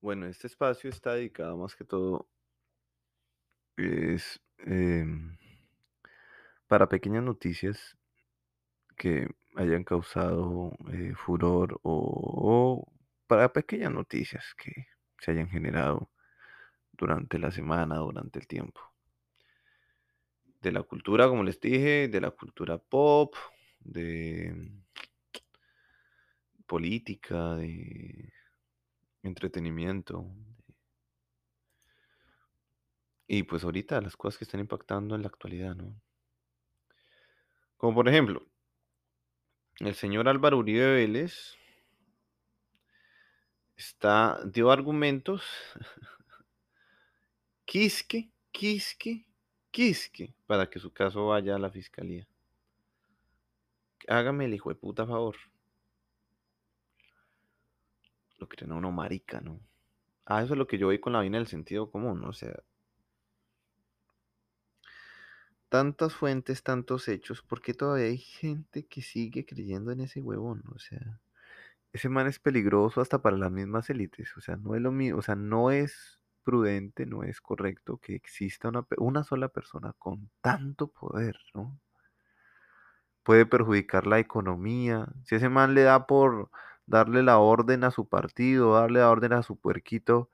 Bueno, 0.00 0.26
este 0.26 0.46
espacio 0.48 0.90
está 0.90 1.14
dedicado 1.14 1.56
más 1.56 1.74
que 1.74 1.84
todo 1.84 2.28
es 3.76 4.40
em, 4.58 5.36
para 6.66 6.88
pequeñas 6.88 7.22
noticias 7.22 7.96
que 8.96 9.28
hayan 9.56 9.84
causado 9.84 10.72
eh, 10.92 11.14
furor 11.14 11.80
o, 11.82 12.84
o 12.84 12.92
para 13.26 13.52
pequeñas 13.52 13.92
noticias 13.92 14.54
que 14.56 14.86
se 15.18 15.30
hayan 15.30 15.48
generado 15.48 16.10
durante 16.92 17.38
la 17.38 17.50
semana, 17.50 17.96
durante 17.96 18.38
el 18.38 18.46
tiempo. 18.46 18.80
De 20.60 20.70
la 20.70 20.82
cultura, 20.82 21.28
como 21.28 21.42
les 21.42 21.60
dije, 21.60 22.08
de 22.08 22.20
la 22.20 22.30
cultura 22.30 22.78
pop, 22.78 23.34
de 23.80 24.70
política, 26.66 27.56
de 27.56 28.32
entretenimiento. 29.22 30.26
Y 33.26 33.44
pues 33.44 33.64
ahorita 33.64 34.00
las 34.00 34.16
cosas 34.16 34.38
que 34.38 34.44
están 34.44 34.60
impactando 34.60 35.14
en 35.14 35.22
la 35.22 35.28
actualidad, 35.28 35.74
¿no? 35.74 35.94
Como 37.76 37.94
por 37.94 38.08
ejemplo, 38.08 38.46
el 39.80 39.94
señor 39.94 40.28
Álvaro 40.28 40.58
Uribe 40.58 40.92
Vélez 40.92 41.56
está, 43.76 44.40
dio 44.44 44.70
argumentos, 44.70 45.42
quisque, 47.64 48.30
quisque, 48.52 49.26
quisque, 49.70 50.34
para 50.46 50.68
que 50.68 50.78
su 50.78 50.92
caso 50.92 51.26
vaya 51.26 51.56
a 51.56 51.58
la 51.58 51.70
fiscalía. 51.70 52.26
Hágame 54.08 54.44
el 54.44 54.54
hijo 54.54 54.68
de 54.68 54.76
puta 54.76 55.06
favor. 55.06 55.36
Lo 58.38 58.48
creen 58.48 58.72
a 58.72 58.76
uno 58.76 58.92
marica, 58.92 59.40
¿no? 59.40 59.60
Ah, 60.24 60.42
eso 60.42 60.54
es 60.54 60.58
lo 60.58 60.66
que 60.66 60.78
yo 60.78 60.88
vi 60.88 60.98
con 60.98 61.12
la 61.12 61.20
vaina 61.20 61.38
del 61.38 61.46
sentido 61.46 61.90
común, 61.90 62.24
o 62.24 62.32
sea, 62.32 62.62
tantas 65.72 66.12
fuentes, 66.12 66.62
tantos 66.62 67.08
hechos, 67.08 67.40
¿por 67.40 67.62
qué 67.62 67.72
todavía 67.72 68.04
hay 68.04 68.18
gente 68.18 68.84
que 68.86 69.00
sigue 69.00 69.46
creyendo 69.46 69.90
en 69.90 70.00
ese 70.00 70.20
huevón? 70.20 70.62
O 70.74 70.78
sea, 70.78 71.18
ese 71.94 72.10
man 72.10 72.26
es 72.26 72.38
peligroso 72.38 73.00
hasta 73.00 73.22
para 73.22 73.38
las 73.38 73.50
mismas 73.50 73.88
élites, 73.88 74.36
o 74.36 74.42
sea, 74.42 74.56
no 74.56 74.74
es 74.74 74.82
lo 74.82 74.92
mismo, 74.92 75.18
o 75.18 75.22
sea, 75.22 75.34
no 75.34 75.70
es 75.70 76.20
prudente, 76.44 77.06
no 77.06 77.22
es 77.22 77.40
correcto 77.40 77.96
que 77.96 78.14
exista 78.14 78.68
una, 78.68 78.86
una 78.98 79.24
sola 79.24 79.48
persona 79.48 79.94
con 79.98 80.28
tanto 80.42 80.88
poder, 80.88 81.38
¿no? 81.54 81.80
Puede 83.22 83.46
perjudicar 83.46 84.06
la 84.06 84.18
economía. 84.18 85.08
Si 85.24 85.36
ese 85.36 85.48
man 85.48 85.72
le 85.72 85.84
da 85.84 86.06
por 86.06 86.50
darle 86.84 87.22
la 87.22 87.38
orden 87.38 87.84
a 87.84 87.90
su 87.90 88.06
partido, 88.06 88.74
darle 88.74 89.00
la 89.00 89.10
orden 89.10 89.32
a 89.32 89.42
su 89.42 89.58
puerquito 89.58 90.28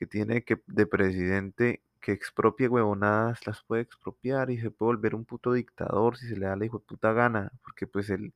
que 0.00 0.06
tiene 0.06 0.42
que 0.42 0.60
de 0.66 0.86
presidente 0.86 1.84
que 2.06 2.12
expropie 2.12 2.68
huevonadas, 2.68 3.44
las 3.48 3.64
puede 3.64 3.82
expropiar 3.82 4.48
y 4.52 4.60
se 4.60 4.70
puede 4.70 4.94
volver 4.94 5.16
un 5.16 5.24
puto 5.24 5.52
dictador 5.52 6.16
si 6.16 6.28
se 6.28 6.36
le 6.36 6.46
da 6.46 6.54
la 6.54 6.64
hijo 6.64 6.78
puta 6.78 7.12
gana, 7.12 7.50
porque 7.64 7.88
pues 7.88 8.10
el, 8.10 8.32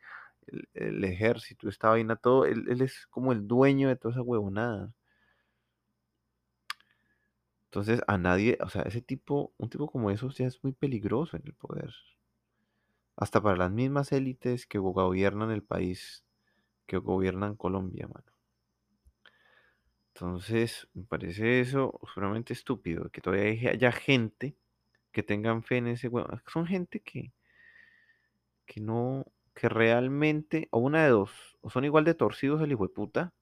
el, 0.48 0.68
el 0.74 1.04
ejército, 1.04 1.68
esta 1.68 1.90
vaina, 1.90 2.16
todo, 2.16 2.46
él, 2.46 2.64
él 2.68 2.82
es 2.82 3.06
como 3.10 3.30
el 3.30 3.46
dueño 3.46 3.88
de 3.88 3.94
toda 3.94 4.14
esa 4.14 4.22
huevonada. 4.22 4.92
Entonces 7.66 8.00
a 8.08 8.18
nadie, 8.18 8.58
o 8.60 8.68
sea, 8.68 8.82
ese 8.82 9.02
tipo, 9.02 9.52
un 9.56 9.70
tipo 9.70 9.88
como 9.88 10.10
esos 10.10 10.36
ya 10.36 10.48
es 10.48 10.64
muy 10.64 10.72
peligroso 10.72 11.36
en 11.36 11.44
el 11.46 11.54
poder. 11.54 11.94
Hasta 13.14 13.40
para 13.40 13.56
las 13.56 13.70
mismas 13.70 14.10
élites 14.10 14.66
que 14.66 14.78
gobiernan 14.78 15.52
el 15.52 15.62
país, 15.62 16.24
que 16.86 16.96
gobiernan 16.96 17.54
Colombia, 17.54 18.08
mano. 18.08 18.29
Entonces, 20.14 20.88
me 20.94 21.02
parece 21.04 21.60
eso 21.60 21.98
sumamente 22.14 22.52
estúpido, 22.52 23.10
que 23.10 23.20
todavía 23.20 23.46
hay- 23.50 23.66
haya 23.68 23.92
gente 23.92 24.56
que 25.12 25.22
tengan 25.22 25.62
fe 25.64 25.78
en 25.78 25.88
ese 25.88 26.08
huevo. 26.08 26.28
Son 26.48 26.66
gente 26.66 27.00
que, 27.00 27.32
que 28.66 28.80
no, 28.80 29.26
que 29.54 29.68
realmente, 29.68 30.68
o 30.70 30.78
una 30.78 31.04
de 31.04 31.10
dos, 31.10 31.30
o 31.60 31.68
son 31.70 31.84
igual 31.84 32.04
de 32.04 32.14
torcidos 32.14 32.62
el 32.62 32.72
hijo 32.72 32.84
de 32.86 32.94
puta, 32.94 33.34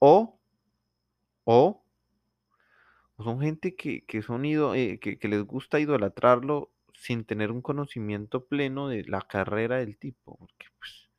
o, 0.00 0.38
o, 1.46 1.82
o 3.16 3.22
son 3.26 3.38
gente 3.46 3.76
que, 3.76 3.92
que 4.08 4.22
son 4.22 4.44
ido, 4.44 4.74
eh, 4.74 4.98
que, 5.02 5.18
que 5.18 5.28
les 5.28 5.42
gusta 5.44 5.78
idolatrarlo 5.80 6.72
sin 6.94 7.24
tener 7.24 7.50
un 7.52 7.62
conocimiento 7.62 8.46
pleno 8.46 8.88
de 8.88 9.04
la 9.04 9.22
carrera 9.22 9.76
del 9.78 9.98
tipo, 9.98 10.36
porque 10.38 10.66
pues 10.78 11.10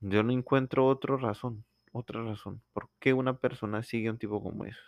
yo 0.00 0.22
no 0.22 0.30
encuentro 0.32 0.86
otra 0.86 1.16
razón, 1.16 1.64
otra 1.92 2.22
razón, 2.22 2.62
por 2.72 2.88
qué 2.98 3.12
una 3.12 3.38
persona 3.38 3.82
sigue 3.82 4.08
a 4.08 4.12
un 4.12 4.18
tipo 4.18 4.42
como 4.42 4.64
eso. 4.64 4.80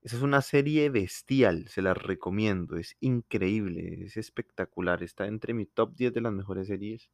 Esa 0.02 0.18
es 0.18 0.24
una 0.24 0.42
serie 0.42 0.90
bestial, 0.90 1.68
se 1.70 1.82
la 1.82 1.94
recomiendo, 1.94 2.78
es 2.78 2.98
increíble, 3.00 4.04
es 4.06 4.18
espectacular, 4.18 5.04
está 5.04 5.28
entre 5.28 5.54
mi 5.54 5.66
top 5.66 5.96
10 5.96 6.13
de 6.13 6.22
las 6.22 6.34
mejores 6.34 6.68
series 6.68 7.10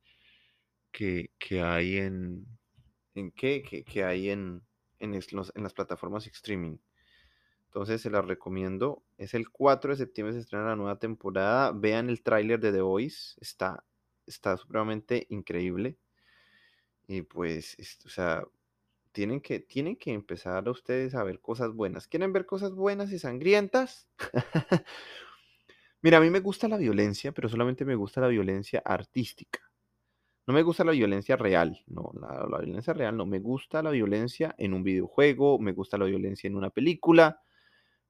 que, 0.91 1.31
que 1.39 1.61
hay 1.61 1.97
en... 1.97 2.45
¿En 3.15 3.31
qué? 3.31 3.63
Que, 3.63 3.83
que 3.83 4.03
hay 4.03 4.29
en, 4.29 4.63
en, 4.99 5.13
los- 5.33 5.53
en 5.55 5.63
las 5.63 5.73
plataformas 5.73 6.27
streaming. 6.27 6.77
Entonces 7.69 8.01
se 8.01 8.09
las 8.09 8.25
recomiendo. 8.25 9.03
Es 9.17 9.33
el 9.33 9.49
4 9.49 9.91
de 9.91 9.97
septiembre 9.97 10.33
se 10.33 10.41
estrena 10.41 10.65
la 10.65 10.75
nueva 10.75 10.99
temporada. 10.99 11.71
Vean 11.73 12.09
el 12.09 12.21
tráiler 12.23 12.59
de 12.59 12.71
The 12.71 12.81
Voice. 12.81 13.35
Está, 13.41 13.85
está 14.27 14.57
supremamente 14.57 15.27
increíble. 15.29 15.97
Y 17.07 17.21
pues, 17.23 17.75
es- 17.79 17.97
o 18.05 18.09
sea, 18.09 18.43
tienen 19.13 19.41
que, 19.41 19.59
tienen 19.59 19.97
que 19.97 20.13
empezar 20.13 20.67
ustedes 20.69 21.15
a 21.15 21.23
ver 21.23 21.41
cosas 21.41 21.73
buenas. 21.73 22.07
¿Quieren 22.07 22.33
ver 22.33 22.45
cosas 22.47 22.73
buenas 22.73 23.11
y 23.11 23.19
sangrientas? 23.19 24.07
Mira, 26.01 26.17
a 26.17 26.21
mí 26.21 26.29
me 26.29 26.39
gusta 26.39 26.67
la 26.67 26.77
violencia, 26.77 27.31
pero 27.33 27.49
solamente 27.49 27.85
me 27.85 27.95
gusta 27.95 28.21
la 28.21 28.27
violencia 28.27 28.81
artística. 28.85 29.59
No 30.47 30.53
me 30.53 30.63
gusta 30.63 30.83
la 30.85 30.93
violencia 30.93 31.37
real, 31.37 31.83
no, 31.87 32.11
la 32.21 32.59
violencia 32.59 32.93
real 32.93 33.17
no. 33.17 33.25
Me 33.25 33.39
gusta 33.39 33.83
la 33.83 33.91
violencia 33.91 34.55
en 34.57 34.73
un 34.73 34.83
videojuego, 34.83 35.59
me 35.59 35.73
gusta 35.73 35.97
la 35.97 36.05
violencia 36.05 36.47
en 36.47 36.55
una 36.57 36.71
película, 36.71 37.41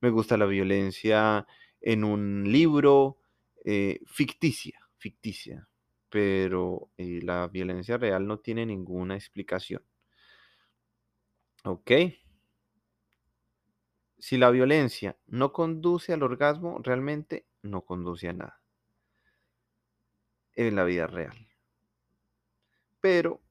me 0.02 0.10
gusta 0.10 0.38
la 0.38 0.46
violencia 0.46 1.46
en 1.82 2.04
un 2.04 2.52
libro, 2.52 3.18
eh, 3.66 4.02
ficticia, 4.06 4.80
ficticia. 4.98 5.68
Pero 6.10 6.90
eh, 6.98 7.20
la 7.22 7.48
violencia 7.48 7.98
real 7.98 8.26
no 8.26 8.40
tiene 8.40 8.66
ninguna 8.66 9.16
explicación. 9.16 9.84
¿Ok? 11.64 11.92
Si 14.18 14.38
la 14.38 14.50
violencia 14.50 15.18
no 15.28 15.54
conduce 15.54 16.14
al 16.14 16.24
orgasmo, 16.24 16.80
realmente 16.84 17.46
no 17.62 17.86
conduce 17.86 18.28
a 18.28 18.34
nada 18.34 18.62
en 20.56 20.76
la 20.76 20.84
vida 20.84 21.08
real. 21.08 21.48
Pero 23.00 23.42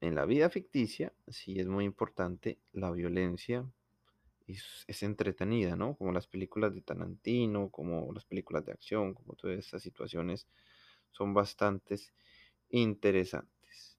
en 0.00 0.14
la 0.14 0.26
vida 0.26 0.50
ficticia 0.50 1.12
sí 1.28 1.58
es 1.58 1.66
muy 1.66 1.84
importante 1.84 2.58
la 2.72 2.90
violencia 2.90 3.64
es 4.86 5.02
entretenida, 5.02 5.76
¿no? 5.76 5.96
Como 5.96 6.12
las 6.12 6.26
películas 6.26 6.74
de 6.74 6.80
Tarantino, 6.80 7.70
como 7.70 8.12
las 8.12 8.24
películas 8.24 8.64
de 8.64 8.72
acción, 8.72 9.14
como 9.14 9.34
todas 9.34 9.58
estas 9.58 9.82
situaciones 9.82 10.46
son 11.10 11.34
bastantes 11.34 12.12
interesantes. 12.70 13.98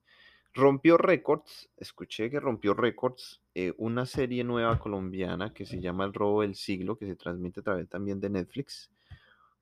Rompió 0.54 0.98
récords, 0.98 1.70
escuché 1.78 2.30
que 2.30 2.38
rompió 2.38 2.74
récords 2.74 3.40
eh, 3.54 3.72
una 3.78 4.04
serie 4.04 4.44
nueva 4.44 4.78
colombiana 4.78 5.54
que 5.54 5.64
se 5.64 5.80
llama 5.80 6.04
El 6.04 6.12
robo 6.12 6.42
del 6.42 6.54
siglo, 6.54 6.98
que 6.98 7.06
se 7.06 7.16
transmite 7.16 7.60
a 7.60 7.62
través 7.62 7.88
también 7.88 8.20
de 8.20 8.28
Netflix, 8.28 8.90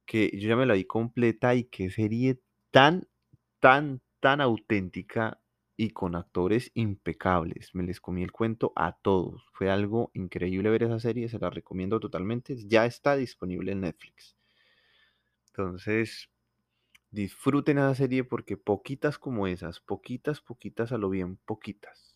que 0.04 0.30
yo 0.34 0.48
ya 0.48 0.56
me 0.56 0.66
la 0.66 0.74
vi 0.74 0.84
completa 0.84 1.54
y 1.54 1.64
qué 1.64 1.90
serie 1.90 2.40
tan, 2.72 3.06
tan, 3.60 4.00
tan 4.18 4.40
auténtica 4.40 5.39
y 5.80 5.92
con 5.92 6.14
actores 6.14 6.70
impecables. 6.74 7.74
Me 7.74 7.82
les 7.82 8.02
comí 8.02 8.22
el 8.22 8.32
cuento 8.32 8.74
a 8.76 8.92
todos. 8.92 9.48
Fue 9.54 9.70
algo 9.70 10.10
increíble 10.12 10.68
ver 10.68 10.82
esa 10.82 11.00
serie, 11.00 11.30
se 11.30 11.38
la 11.38 11.48
recomiendo 11.48 11.98
totalmente. 12.00 12.54
Ya 12.68 12.84
está 12.84 13.16
disponible 13.16 13.72
en 13.72 13.80
Netflix. 13.80 14.36
Entonces, 15.46 16.28
disfruten 17.10 17.78
esa 17.78 17.94
serie 17.94 18.24
porque 18.24 18.58
poquitas 18.58 19.18
como 19.18 19.46
esas, 19.46 19.80
poquitas, 19.80 20.42
poquitas 20.42 20.92
a 20.92 20.98
lo 20.98 21.10
bien, 21.10 21.38
poquitas. 21.46 22.09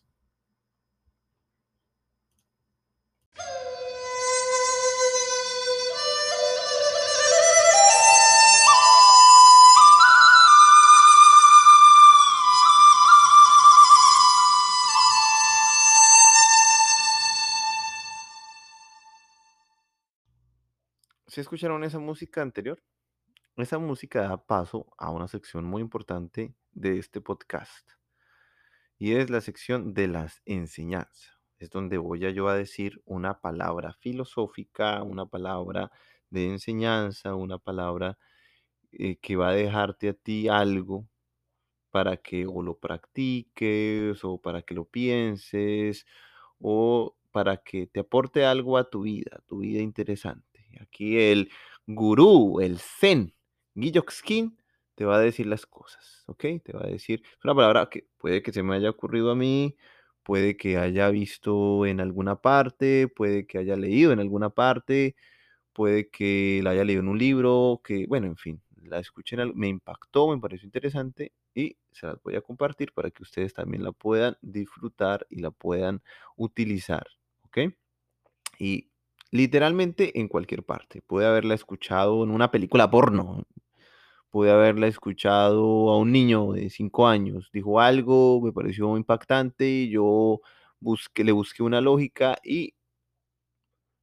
¿Se 21.35 21.41
escucharon 21.41 21.83
esa 21.83 21.99
música 21.99 22.41
anterior? 22.41 22.81
Esa 23.57 23.77
música 23.77 24.21
da 24.21 24.37
paso 24.37 24.87
a 24.97 25.11
una 25.11 25.27
sección 25.27 25.65
muy 25.65 25.81
importante 25.81 26.55
de 26.71 26.97
este 26.97 27.19
podcast 27.19 27.89
y 28.97 29.15
es 29.15 29.29
la 29.29 29.41
sección 29.41 29.93
de 29.93 30.07
las 30.07 30.41
enseñanzas. 30.45 31.37
Es 31.59 31.69
donde 31.71 31.97
voy 31.97 32.19
yo 32.33 32.47
a 32.47 32.55
decir 32.55 33.01
una 33.03 33.41
palabra 33.41 33.91
filosófica, 33.99 35.03
una 35.03 35.25
palabra 35.25 35.91
de 36.29 36.51
enseñanza, 36.51 37.35
una 37.35 37.57
palabra 37.57 38.17
eh, 38.93 39.17
que 39.17 39.35
va 39.35 39.49
a 39.49 39.55
dejarte 39.55 40.07
a 40.07 40.13
ti 40.13 40.47
algo 40.47 41.05
para 41.91 42.15
que 42.15 42.45
o 42.47 42.63
lo 42.63 42.77
practiques 42.79 44.23
o 44.23 44.37
para 44.39 44.61
que 44.61 44.73
lo 44.73 44.85
pienses 44.85 46.05
o 46.59 47.17
para 47.33 47.57
que 47.57 47.87
te 47.87 47.99
aporte 47.99 48.45
algo 48.45 48.77
a 48.77 48.89
tu 48.89 49.01
vida, 49.01 49.43
tu 49.47 49.57
vida 49.57 49.81
interesante. 49.81 50.44
Aquí 50.81 51.17
el 51.19 51.51
gurú, 51.87 52.59
el 52.61 52.79
zen, 52.79 53.33
Skin, 54.09 54.57
te 54.95 55.05
va 55.05 55.17
a 55.17 55.19
decir 55.19 55.45
las 55.47 55.65
cosas, 55.65 56.23
¿ok? 56.27 56.45
Te 56.63 56.73
va 56.73 56.83
a 56.85 56.87
decir, 56.87 57.23
una 57.43 57.55
palabra 57.55 57.89
que 57.89 58.07
puede 58.17 58.41
que 58.41 58.53
se 58.53 58.63
me 58.63 58.75
haya 58.75 58.89
ocurrido 58.89 59.31
a 59.31 59.35
mí, 59.35 59.75
puede 60.23 60.57
que 60.57 60.77
haya 60.77 61.09
visto 61.09 61.85
en 61.85 61.99
alguna 62.01 62.37
parte, 62.37 63.07
puede 63.07 63.45
que 63.45 63.57
haya 63.59 63.75
leído 63.75 64.11
en 64.13 64.19
alguna 64.19 64.49
parte, 64.49 65.15
puede 65.73 66.09
que 66.09 66.61
la 66.63 66.71
haya 66.71 66.83
leído 66.85 67.01
en 67.01 67.09
un 67.09 67.19
libro, 67.19 67.81
que, 67.83 68.07
bueno, 68.07 68.27
en 68.27 68.37
fin, 68.37 68.61
la 68.83 68.99
escuché, 68.99 69.35
en 69.35 69.51
me 69.55 69.67
impactó, 69.67 70.29
me 70.29 70.39
pareció 70.39 70.65
interesante 70.65 71.33
y 71.53 71.77
se 71.91 72.07
las 72.07 72.21
voy 72.23 72.35
a 72.35 72.41
compartir 72.41 72.93
para 72.93 73.11
que 73.11 73.23
ustedes 73.23 73.53
también 73.53 73.83
la 73.83 73.91
puedan 73.91 74.37
disfrutar 74.41 75.27
y 75.29 75.41
la 75.41 75.51
puedan 75.51 76.01
utilizar, 76.37 77.07
¿ok? 77.43 77.59
Y 78.59 78.89
literalmente 79.35 80.19
en 80.19 80.27
cualquier 80.27 80.63
parte. 80.63 81.01
Puede 81.01 81.27
haberla 81.27 81.53
escuchado 81.53 82.23
en 82.23 82.31
una 82.31 82.51
película 82.51 82.89
porno, 82.89 83.43
pude 84.29 84.51
haberla 84.51 84.87
escuchado 84.87 85.89
a 85.89 85.97
un 85.97 86.11
niño 86.11 86.53
de 86.53 86.69
5 86.69 87.07
años, 87.07 87.49
dijo 87.53 87.79
algo, 87.79 88.41
me 88.41 88.51
pareció 88.51 88.97
impactante, 88.97 89.87
yo 89.89 90.41
busqué, 90.79 91.23
le 91.23 91.31
busqué 91.31 91.63
una 91.63 91.81
lógica 91.81 92.37
y 92.43 92.75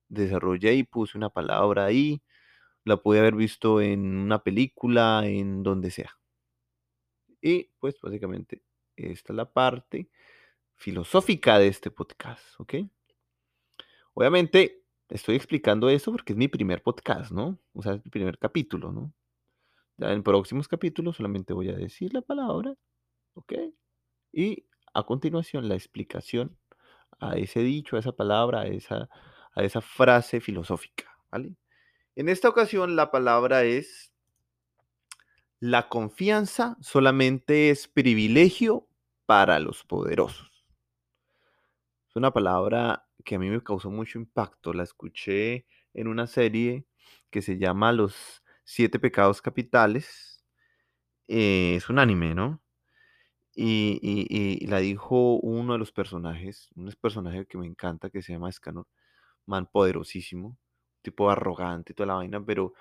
desarrollé 0.08 0.74
y 0.74 0.84
puse 0.84 1.16
una 1.16 1.30
palabra 1.30 1.86
ahí, 1.86 2.22
la 2.84 2.96
pude 2.96 3.18
haber 3.20 3.34
visto 3.34 3.80
en 3.80 4.00
una 4.20 4.42
película, 4.42 5.22
en 5.26 5.62
donde 5.62 5.90
sea. 5.90 6.18
Y 7.40 7.70
pues 7.78 8.00
básicamente 8.00 8.62
esta 8.96 9.32
es 9.32 9.36
la 9.36 9.52
parte 9.52 10.08
filosófica 10.76 11.58
de 11.58 11.68
este 11.68 11.90
podcast, 11.90 12.58
¿ok? 12.58 12.74
Obviamente 14.14 14.81
estoy 15.12 15.36
explicando 15.36 15.88
eso 15.90 16.10
porque 16.10 16.32
es 16.32 16.36
mi 16.36 16.48
primer 16.48 16.82
podcast, 16.82 17.30
¿no? 17.32 17.58
O 17.74 17.82
sea, 17.82 17.94
es 17.94 18.04
mi 18.04 18.10
primer 18.10 18.38
capítulo, 18.38 18.92
¿no? 18.92 19.12
Ya 19.98 20.10
en 20.12 20.22
próximos 20.22 20.68
capítulos 20.68 21.16
solamente 21.16 21.52
voy 21.52 21.68
a 21.68 21.76
decir 21.76 22.14
la 22.14 22.22
palabra, 22.22 22.74
¿ok? 23.34 23.52
Y 24.32 24.64
a 24.94 25.02
continuación 25.04 25.68
la 25.68 25.74
explicación 25.74 26.56
a 27.20 27.36
ese 27.36 27.60
dicho, 27.60 27.96
a 27.96 28.00
esa 28.00 28.12
palabra, 28.12 28.62
a 28.62 28.66
esa, 28.66 29.08
a 29.54 29.62
esa 29.62 29.80
frase 29.82 30.40
filosófica, 30.40 31.04
¿vale? 31.30 31.56
En 32.16 32.28
esta 32.28 32.48
ocasión 32.48 32.96
la 32.96 33.10
palabra 33.10 33.64
es 33.64 34.12
la 35.60 35.88
confianza 35.88 36.76
solamente 36.80 37.70
es 37.70 37.86
privilegio 37.86 38.88
para 39.26 39.60
los 39.60 39.84
poderosos. 39.84 40.66
Es 42.08 42.16
una 42.16 42.32
palabra 42.32 43.06
que 43.22 43.36
a 43.36 43.38
mí 43.38 43.50
me 43.50 43.62
causó 43.62 43.90
mucho 43.90 44.18
impacto. 44.18 44.72
La 44.72 44.82
escuché 44.84 45.66
en 45.94 46.08
una 46.08 46.26
serie 46.26 46.86
que 47.30 47.42
se 47.42 47.58
llama 47.58 47.92
Los 47.92 48.42
Siete 48.64 48.98
Pecados 48.98 49.42
Capitales. 49.42 50.44
Eh, 51.28 51.76
es 51.76 51.90
un 51.90 51.98
anime, 51.98 52.34
¿no? 52.34 52.62
Y, 53.54 53.98
y- 54.02 54.66
la 54.66 54.78
dijo 54.78 55.34
uno 55.40 55.74
de 55.74 55.78
los 55.78 55.92
personajes, 55.92 56.70
un 56.74 56.90
personaje 57.00 57.46
que 57.46 57.58
me 57.58 57.66
encanta, 57.66 58.10
que 58.10 58.22
se 58.22 58.32
llama 58.32 58.48
Escanor, 58.50 58.86
man 59.46 59.66
poderosísimo, 59.72 60.58
tipo 61.02 61.30
arrogante 61.30 61.92
y 61.92 61.96
toda 61.96 62.08
la 62.08 62.14
vaina, 62.16 62.44
pero 62.44 62.74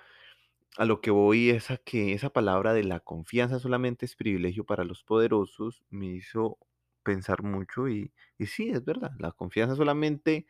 a 0.78 0.84
lo 0.86 1.00
que 1.00 1.10
voy 1.10 1.50
es 1.50 1.70
a 1.70 1.78
que 1.78 2.12
esa 2.14 2.30
palabra 2.30 2.74
de 2.74 2.84
la 2.84 3.00
confianza 3.00 3.58
solamente 3.60 4.06
es 4.06 4.16
privilegio 4.16 4.64
para 4.66 4.84
los 4.84 5.04
poderosos, 5.04 5.84
me 5.90 6.06
hizo 6.08 6.58
pensar 7.02 7.42
mucho 7.42 7.88
y, 7.88 8.12
y 8.38 8.46
sí, 8.46 8.70
es 8.70 8.84
verdad, 8.84 9.12
la 9.18 9.32
confianza 9.32 9.76
solamente 9.76 10.46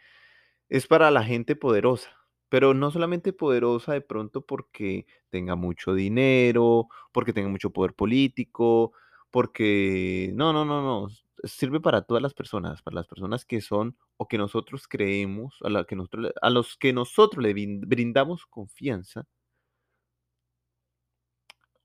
es 0.68 0.86
para 0.86 1.10
la 1.10 1.24
gente 1.24 1.56
poderosa, 1.56 2.10
pero 2.48 2.74
no 2.74 2.90
solamente 2.90 3.32
poderosa 3.32 3.92
de 3.92 4.00
pronto 4.00 4.44
porque 4.46 5.06
tenga 5.30 5.54
mucho 5.56 5.94
dinero, 5.94 6.88
porque 7.12 7.32
tenga 7.32 7.48
mucho 7.48 7.70
poder 7.70 7.94
político, 7.94 8.92
porque 9.30 10.30
no, 10.34 10.52
no, 10.52 10.64
no, 10.64 10.82
no, 10.82 11.08
sirve 11.44 11.80
para 11.80 12.02
todas 12.02 12.22
las 12.22 12.34
personas, 12.34 12.82
para 12.82 12.96
las 12.96 13.06
personas 13.08 13.44
que 13.44 13.60
son 13.60 13.96
o 14.16 14.28
que 14.28 14.38
nosotros 14.38 14.86
creemos, 14.88 15.56
a, 15.62 15.70
la 15.70 15.84
que 15.84 15.96
nosotros, 15.96 16.32
a 16.40 16.50
los 16.50 16.76
que 16.76 16.92
nosotros 16.92 17.42
le 17.42 17.54
brin- 17.54 17.80
brindamos 17.86 18.46
confianza, 18.46 19.24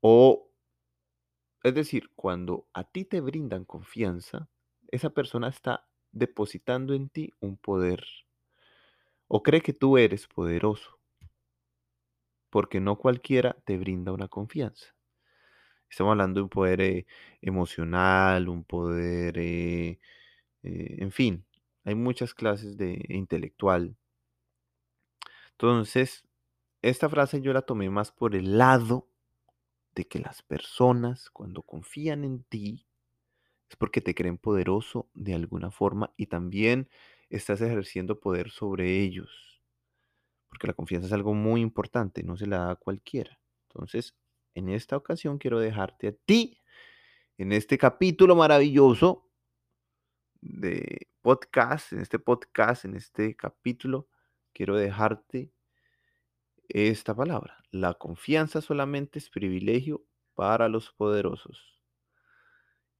o 0.02 0.48
es 1.62 1.72
decir, 1.74 2.10
cuando 2.16 2.66
a 2.72 2.82
ti 2.82 3.04
te 3.04 3.20
brindan 3.20 3.64
confianza, 3.64 4.48
esa 4.88 5.10
persona 5.10 5.48
está 5.48 5.86
depositando 6.12 6.94
en 6.94 7.08
ti 7.08 7.32
un 7.40 7.56
poder 7.56 8.04
o 9.28 9.42
cree 9.42 9.60
que 9.60 9.74
tú 9.74 9.98
eres 9.98 10.26
poderoso, 10.26 10.98
porque 12.50 12.80
no 12.80 12.96
cualquiera 12.96 13.56
te 13.64 13.76
brinda 13.76 14.12
una 14.12 14.28
confianza. 14.28 14.94
Estamos 15.90 16.12
hablando 16.12 16.40
de 16.40 16.44
un 16.44 16.48
poder 16.48 16.80
eh, 16.80 17.06
emocional, 17.40 18.48
un 18.48 18.64
poder, 18.64 19.38
eh, 19.38 20.00
eh, 20.62 20.96
en 20.98 21.12
fin, 21.12 21.46
hay 21.84 21.94
muchas 21.94 22.34
clases 22.34 22.76
de 22.76 23.04
intelectual. 23.08 23.96
Entonces, 25.52 26.24
esta 26.82 27.08
frase 27.08 27.40
yo 27.40 27.52
la 27.52 27.62
tomé 27.62 27.90
más 27.90 28.12
por 28.12 28.34
el 28.34 28.58
lado 28.58 29.08
de 29.94 30.06
que 30.06 30.20
las 30.20 30.42
personas 30.42 31.30
cuando 31.30 31.62
confían 31.62 32.24
en 32.24 32.44
ti 32.44 32.87
es 33.68 33.76
porque 33.76 34.00
te 34.00 34.14
creen 34.14 34.38
poderoso 34.38 35.10
de 35.14 35.34
alguna 35.34 35.70
forma 35.70 36.12
y 36.16 36.26
también 36.26 36.88
estás 37.28 37.60
ejerciendo 37.60 38.20
poder 38.20 38.50
sobre 38.50 39.00
ellos. 39.00 39.62
Porque 40.48 40.66
la 40.66 40.72
confianza 40.72 41.06
es 41.06 41.12
algo 41.12 41.34
muy 41.34 41.60
importante, 41.60 42.22
no 42.22 42.36
se 42.36 42.46
la 42.46 42.58
da 42.58 42.70
a 42.72 42.76
cualquiera. 42.76 43.38
Entonces, 43.68 44.16
en 44.54 44.70
esta 44.70 44.96
ocasión 44.96 45.38
quiero 45.38 45.60
dejarte 45.60 46.08
a 46.08 46.12
ti, 46.12 46.58
en 47.36 47.52
este 47.52 47.78
capítulo 47.78 48.34
maravilloso 48.34 49.30
de 50.40 51.08
podcast, 51.20 51.92
en 51.92 52.00
este 52.00 52.18
podcast, 52.18 52.84
en 52.84 52.96
este 52.96 53.36
capítulo, 53.36 54.08
quiero 54.52 54.76
dejarte 54.76 55.52
esta 56.68 57.14
palabra. 57.14 57.62
La 57.70 57.94
confianza 57.94 58.60
solamente 58.60 59.18
es 59.18 59.30
privilegio 59.30 60.04
para 60.34 60.68
los 60.68 60.90
poderosos. 60.90 61.77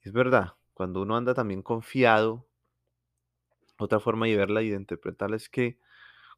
Es 0.02 0.12
verdad, 0.12 0.54
cuando 0.74 1.02
uno 1.02 1.16
anda 1.16 1.34
también 1.34 1.62
confiado, 1.62 2.48
otra 3.78 4.00
forma 4.00 4.26
de 4.26 4.36
verla 4.36 4.62
y 4.62 4.70
de 4.70 4.76
interpretarla 4.76 5.36
es 5.36 5.48
que 5.48 5.78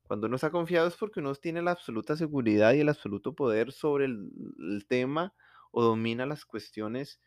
cuando 0.04 0.26
uno 0.26 0.36
está 0.36 0.50
confiado 0.50 0.88
es 0.88 0.96
porque 0.96 1.20
uno 1.20 1.34
tiene 1.36 1.62
la 1.62 1.72
absoluta 1.72 2.16
seguridad 2.16 2.74
y 2.74 2.80
el 2.80 2.88
absoluto 2.88 3.34
poder 3.34 3.72
sobre 3.72 4.06
el, 4.06 4.30
el 4.58 4.86
tema 4.88 5.34
o 5.72 5.82
domina 5.84 6.26
las 6.26 6.44
cuestiones 6.44 7.20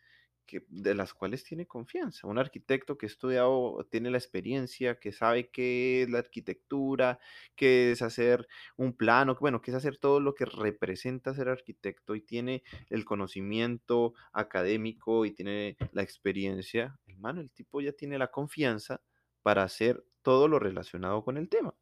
que, 0.46 0.64
de 0.68 0.94
las 0.94 1.14
cuales 1.14 1.44
tiene 1.44 1.66
confianza. 1.66 2.26
Un 2.26 2.38
arquitecto 2.38 2.96
que 2.98 3.06
ha 3.06 3.08
estudiado, 3.08 3.86
tiene 3.90 4.10
la 4.10 4.18
experiencia, 4.18 4.98
que 4.98 5.12
sabe 5.12 5.50
qué 5.50 6.02
es 6.02 6.10
la 6.10 6.18
arquitectura, 6.18 7.18
qué 7.56 7.92
es 7.92 8.02
hacer 8.02 8.46
un 8.76 8.96
plano, 8.96 9.36
bueno, 9.40 9.60
qué 9.60 9.70
es 9.70 9.76
hacer 9.76 9.98
todo 9.98 10.20
lo 10.20 10.34
que 10.34 10.44
representa 10.44 11.34
ser 11.34 11.48
arquitecto 11.48 12.14
y 12.14 12.20
tiene 12.20 12.62
el 12.90 13.04
conocimiento 13.04 14.14
académico 14.32 15.24
y 15.24 15.32
tiene 15.32 15.76
la 15.92 16.02
experiencia, 16.02 16.98
hermano, 17.06 17.40
el 17.40 17.50
tipo 17.50 17.80
ya 17.80 17.92
tiene 17.92 18.18
la 18.18 18.30
confianza 18.30 19.00
para 19.42 19.62
hacer 19.62 20.04
todo 20.22 20.48
lo 20.48 20.58
relacionado 20.58 21.22
con 21.22 21.36
el 21.36 21.48
tema. 21.48 21.74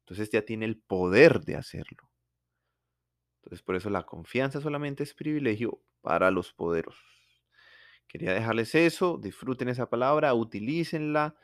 Entonces 0.00 0.30
ya 0.30 0.42
tiene 0.42 0.66
el 0.66 0.78
poder 0.78 1.40
de 1.40 1.56
hacerlo. 1.56 2.10
Entonces 3.42 3.62
por 3.62 3.76
eso 3.76 3.90
la 3.90 4.04
confianza 4.04 4.60
solamente 4.60 5.02
es 5.02 5.14
privilegio 5.14 5.80
para 6.00 6.30
los 6.30 6.52
poderosos. 6.52 7.17
Quería 8.08 8.32
dejarles 8.32 8.74
eso, 8.74 9.18
disfruten 9.18 9.68
esa 9.68 9.88
palabra, 9.88 10.34
utilícenla, 10.34 11.36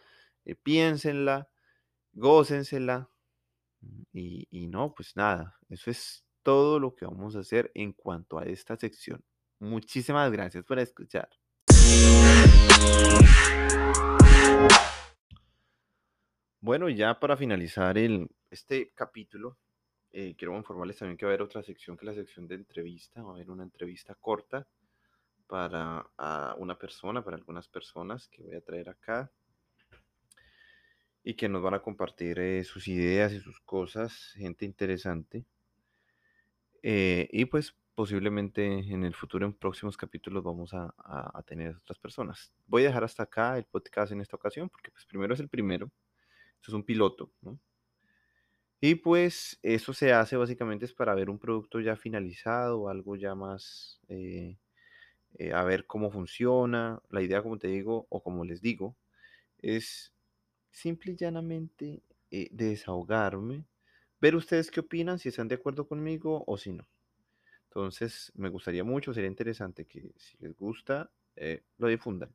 eh, 0.44 0.55
piénsenla, 0.55 1.48
gócensela. 2.12 3.11
Y, 4.12 4.48
y 4.50 4.66
no, 4.66 4.94
pues 4.94 5.14
nada, 5.14 5.59
eso 5.68 5.90
es 5.90 6.24
todo 6.42 6.81
lo 6.81 6.94
que 6.94 7.05
vamos 7.05 7.37
a 7.37 7.40
hacer 7.40 7.70
en 7.74 7.92
cuanto 7.92 8.38
a 8.38 8.44
esta 8.44 8.77
sección. 8.77 9.22
Muchísimas 9.59 10.33
gracias 10.33 10.64
por 10.64 10.79
escuchar. 10.79 11.29
Bueno, 16.61 16.88
ya 16.88 17.20
para 17.20 17.37
finalizar 17.37 17.98
este 18.50 18.90
capítulo, 18.94 19.59
eh, 20.12 20.35
quiero 20.35 20.57
informarles 20.57 20.96
también 20.96 21.18
que 21.18 21.27
va 21.27 21.33
a 21.33 21.35
haber 21.35 21.42
otra 21.42 21.62
sección 21.62 21.96
que 21.96 22.07
es 22.07 22.07
la 22.07 22.14
sección 22.14 22.48
de 22.48 22.55
entrevista. 22.55 23.22
Va 23.22 23.33
a 23.33 23.35
haber 23.35 23.50
una 23.50 23.64
entrevista 23.64 24.14
corta 24.14 24.66
para 25.46 26.07
a 26.16 26.54
una 26.59 26.78
persona, 26.78 27.24
para 27.24 27.37
algunas 27.37 27.68
personas 27.68 28.28
que 28.28 28.42
voy 28.42 28.54
a 28.54 28.61
traer 28.61 28.88
acá 28.88 29.30
y 31.22 31.35
que 31.35 31.48
nos 31.48 31.62
van 31.62 31.74
a 31.74 31.83
compartir 31.83 32.38
eh, 32.38 32.64
sus 32.64 32.87
ideas 32.88 33.33
y 33.33 33.40
sus 33.40 33.61
cosas, 33.61 34.33
gente 34.35 34.64
interesante. 34.64 35.46
Eh, 36.83 37.28
y 37.33 37.46
pues 37.46 37.74
posiblemente 37.94 38.64
en 38.66 39.04
el 39.04 39.14
futuro, 39.14 39.46
en 39.46 39.54
próximos 39.54 39.96
capítulos, 39.96 40.42
vamos 40.42 40.74
a, 40.74 40.94
a, 40.98 41.38
a, 41.38 41.42
tener 41.42 41.76
otras 41.76 41.98
personas. 41.98 42.52
Voy 42.66 42.83
a 42.83 42.88
dejar 42.88 43.04
hasta 43.04 43.22
acá 43.22 43.57
el 43.57 43.64
podcast 43.64 44.12
en 44.12 44.20
esta 44.20 44.37
ocasión, 44.37 44.68
porque 44.68 44.90
pues 44.90 45.07
primero 45.07 45.33
es 45.33 45.40
el 45.40 45.48
primero, 45.48 45.90
esto 46.57 46.72
es 46.72 46.74
un 46.74 46.85
piloto, 46.85 47.33
¿no? 47.40 47.59
Y 48.87 48.96
pues 48.96 49.59
eso 49.62 49.94
se 49.94 50.12
hace 50.12 50.37
básicamente 50.37 50.85
es 50.85 50.92
para 50.92 51.14
ver 51.14 51.30
un 51.30 51.38
producto 51.38 51.80
ya 51.80 51.96
finalizado, 51.96 52.90
algo 52.90 53.16
ya 53.16 53.35
más 53.35 53.98
eh, 54.09 54.59
eh, 55.34 55.52
a 55.52 55.62
ver 55.64 55.86
cómo 55.86 56.10
funciona. 56.10 57.02
La 57.10 57.22
idea, 57.22 57.42
como 57.42 57.58
te 57.58 57.68
digo, 57.68 58.06
o 58.10 58.22
como 58.22 58.44
les 58.44 58.60
digo, 58.62 58.96
es 59.58 60.14
simple 60.70 61.12
y 61.12 61.16
llanamente 61.16 62.02
eh, 62.30 62.48
desahogarme, 62.52 63.66
ver 64.20 64.36
ustedes 64.36 64.70
qué 64.70 64.80
opinan, 64.80 65.18
si 65.18 65.30
están 65.30 65.48
de 65.48 65.56
acuerdo 65.56 65.88
conmigo 65.88 66.44
o 66.46 66.58
si 66.58 66.72
no. 66.72 66.88
Entonces, 67.64 68.32
me 68.34 68.48
gustaría 68.48 68.84
mucho, 68.84 69.12
sería 69.14 69.28
interesante 69.28 69.86
que 69.86 70.12
si 70.16 70.36
les 70.38 70.54
gusta, 70.56 71.10
eh, 71.36 71.64
lo 71.78 71.88
difundan. 71.88 72.34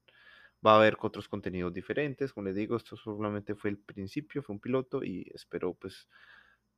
Va 0.65 0.73
a 0.73 0.77
haber 0.77 0.97
otros 1.01 1.29
contenidos 1.29 1.73
diferentes, 1.73 2.33
como 2.33 2.47
les 2.47 2.55
digo, 2.55 2.77
esto 2.77 2.97
solamente 2.97 3.55
fue 3.55 3.71
el 3.71 3.79
principio, 3.79 4.43
fue 4.43 4.55
un 4.55 4.59
piloto 4.62 5.03
y 5.03 5.29
espero 5.33 5.73
pues 5.73 6.09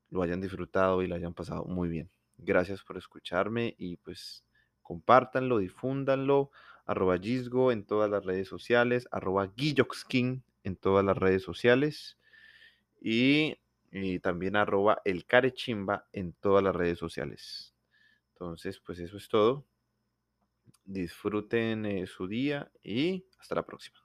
lo 0.09 0.21
hayan 0.23 0.41
disfrutado 0.41 1.01
y 1.03 1.07
lo 1.07 1.15
hayan 1.15 1.33
pasado 1.33 1.65
muy 1.65 1.89
bien. 1.89 2.11
Gracias 2.37 2.83
por 2.83 2.97
escucharme 2.97 3.75
y 3.77 3.97
pues 3.97 4.45
compártanlo, 4.91 5.59
difúndanlo, 5.59 6.51
arroba 6.85 7.17
Gisgo 7.17 7.71
en 7.71 7.85
todas 7.85 8.11
las 8.11 8.25
redes 8.25 8.49
sociales, 8.49 9.07
arroba 9.09 9.47
Guilloxkin 9.55 10.43
en 10.65 10.75
todas 10.75 11.05
las 11.05 11.17
redes 11.17 11.43
sociales 11.43 12.17
y, 12.99 13.55
también 14.21 14.57
arroba 14.57 15.01
el 15.05 15.25
carechimba 15.25 16.07
en 16.11 16.33
todas 16.33 16.61
las 16.61 16.75
redes 16.75 16.99
sociales. 16.99 17.73
Entonces, 18.33 18.81
pues 18.85 18.99
eso 18.99 19.15
es 19.15 19.29
todo. 19.29 19.65
Disfruten 20.83 21.85
eh, 21.85 22.05
su 22.05 22.27
día 22.27 22.69
y 22.83 23.25
hasta 23.39 23.55
la 23.55 23.65
próxima. 23.65 23.97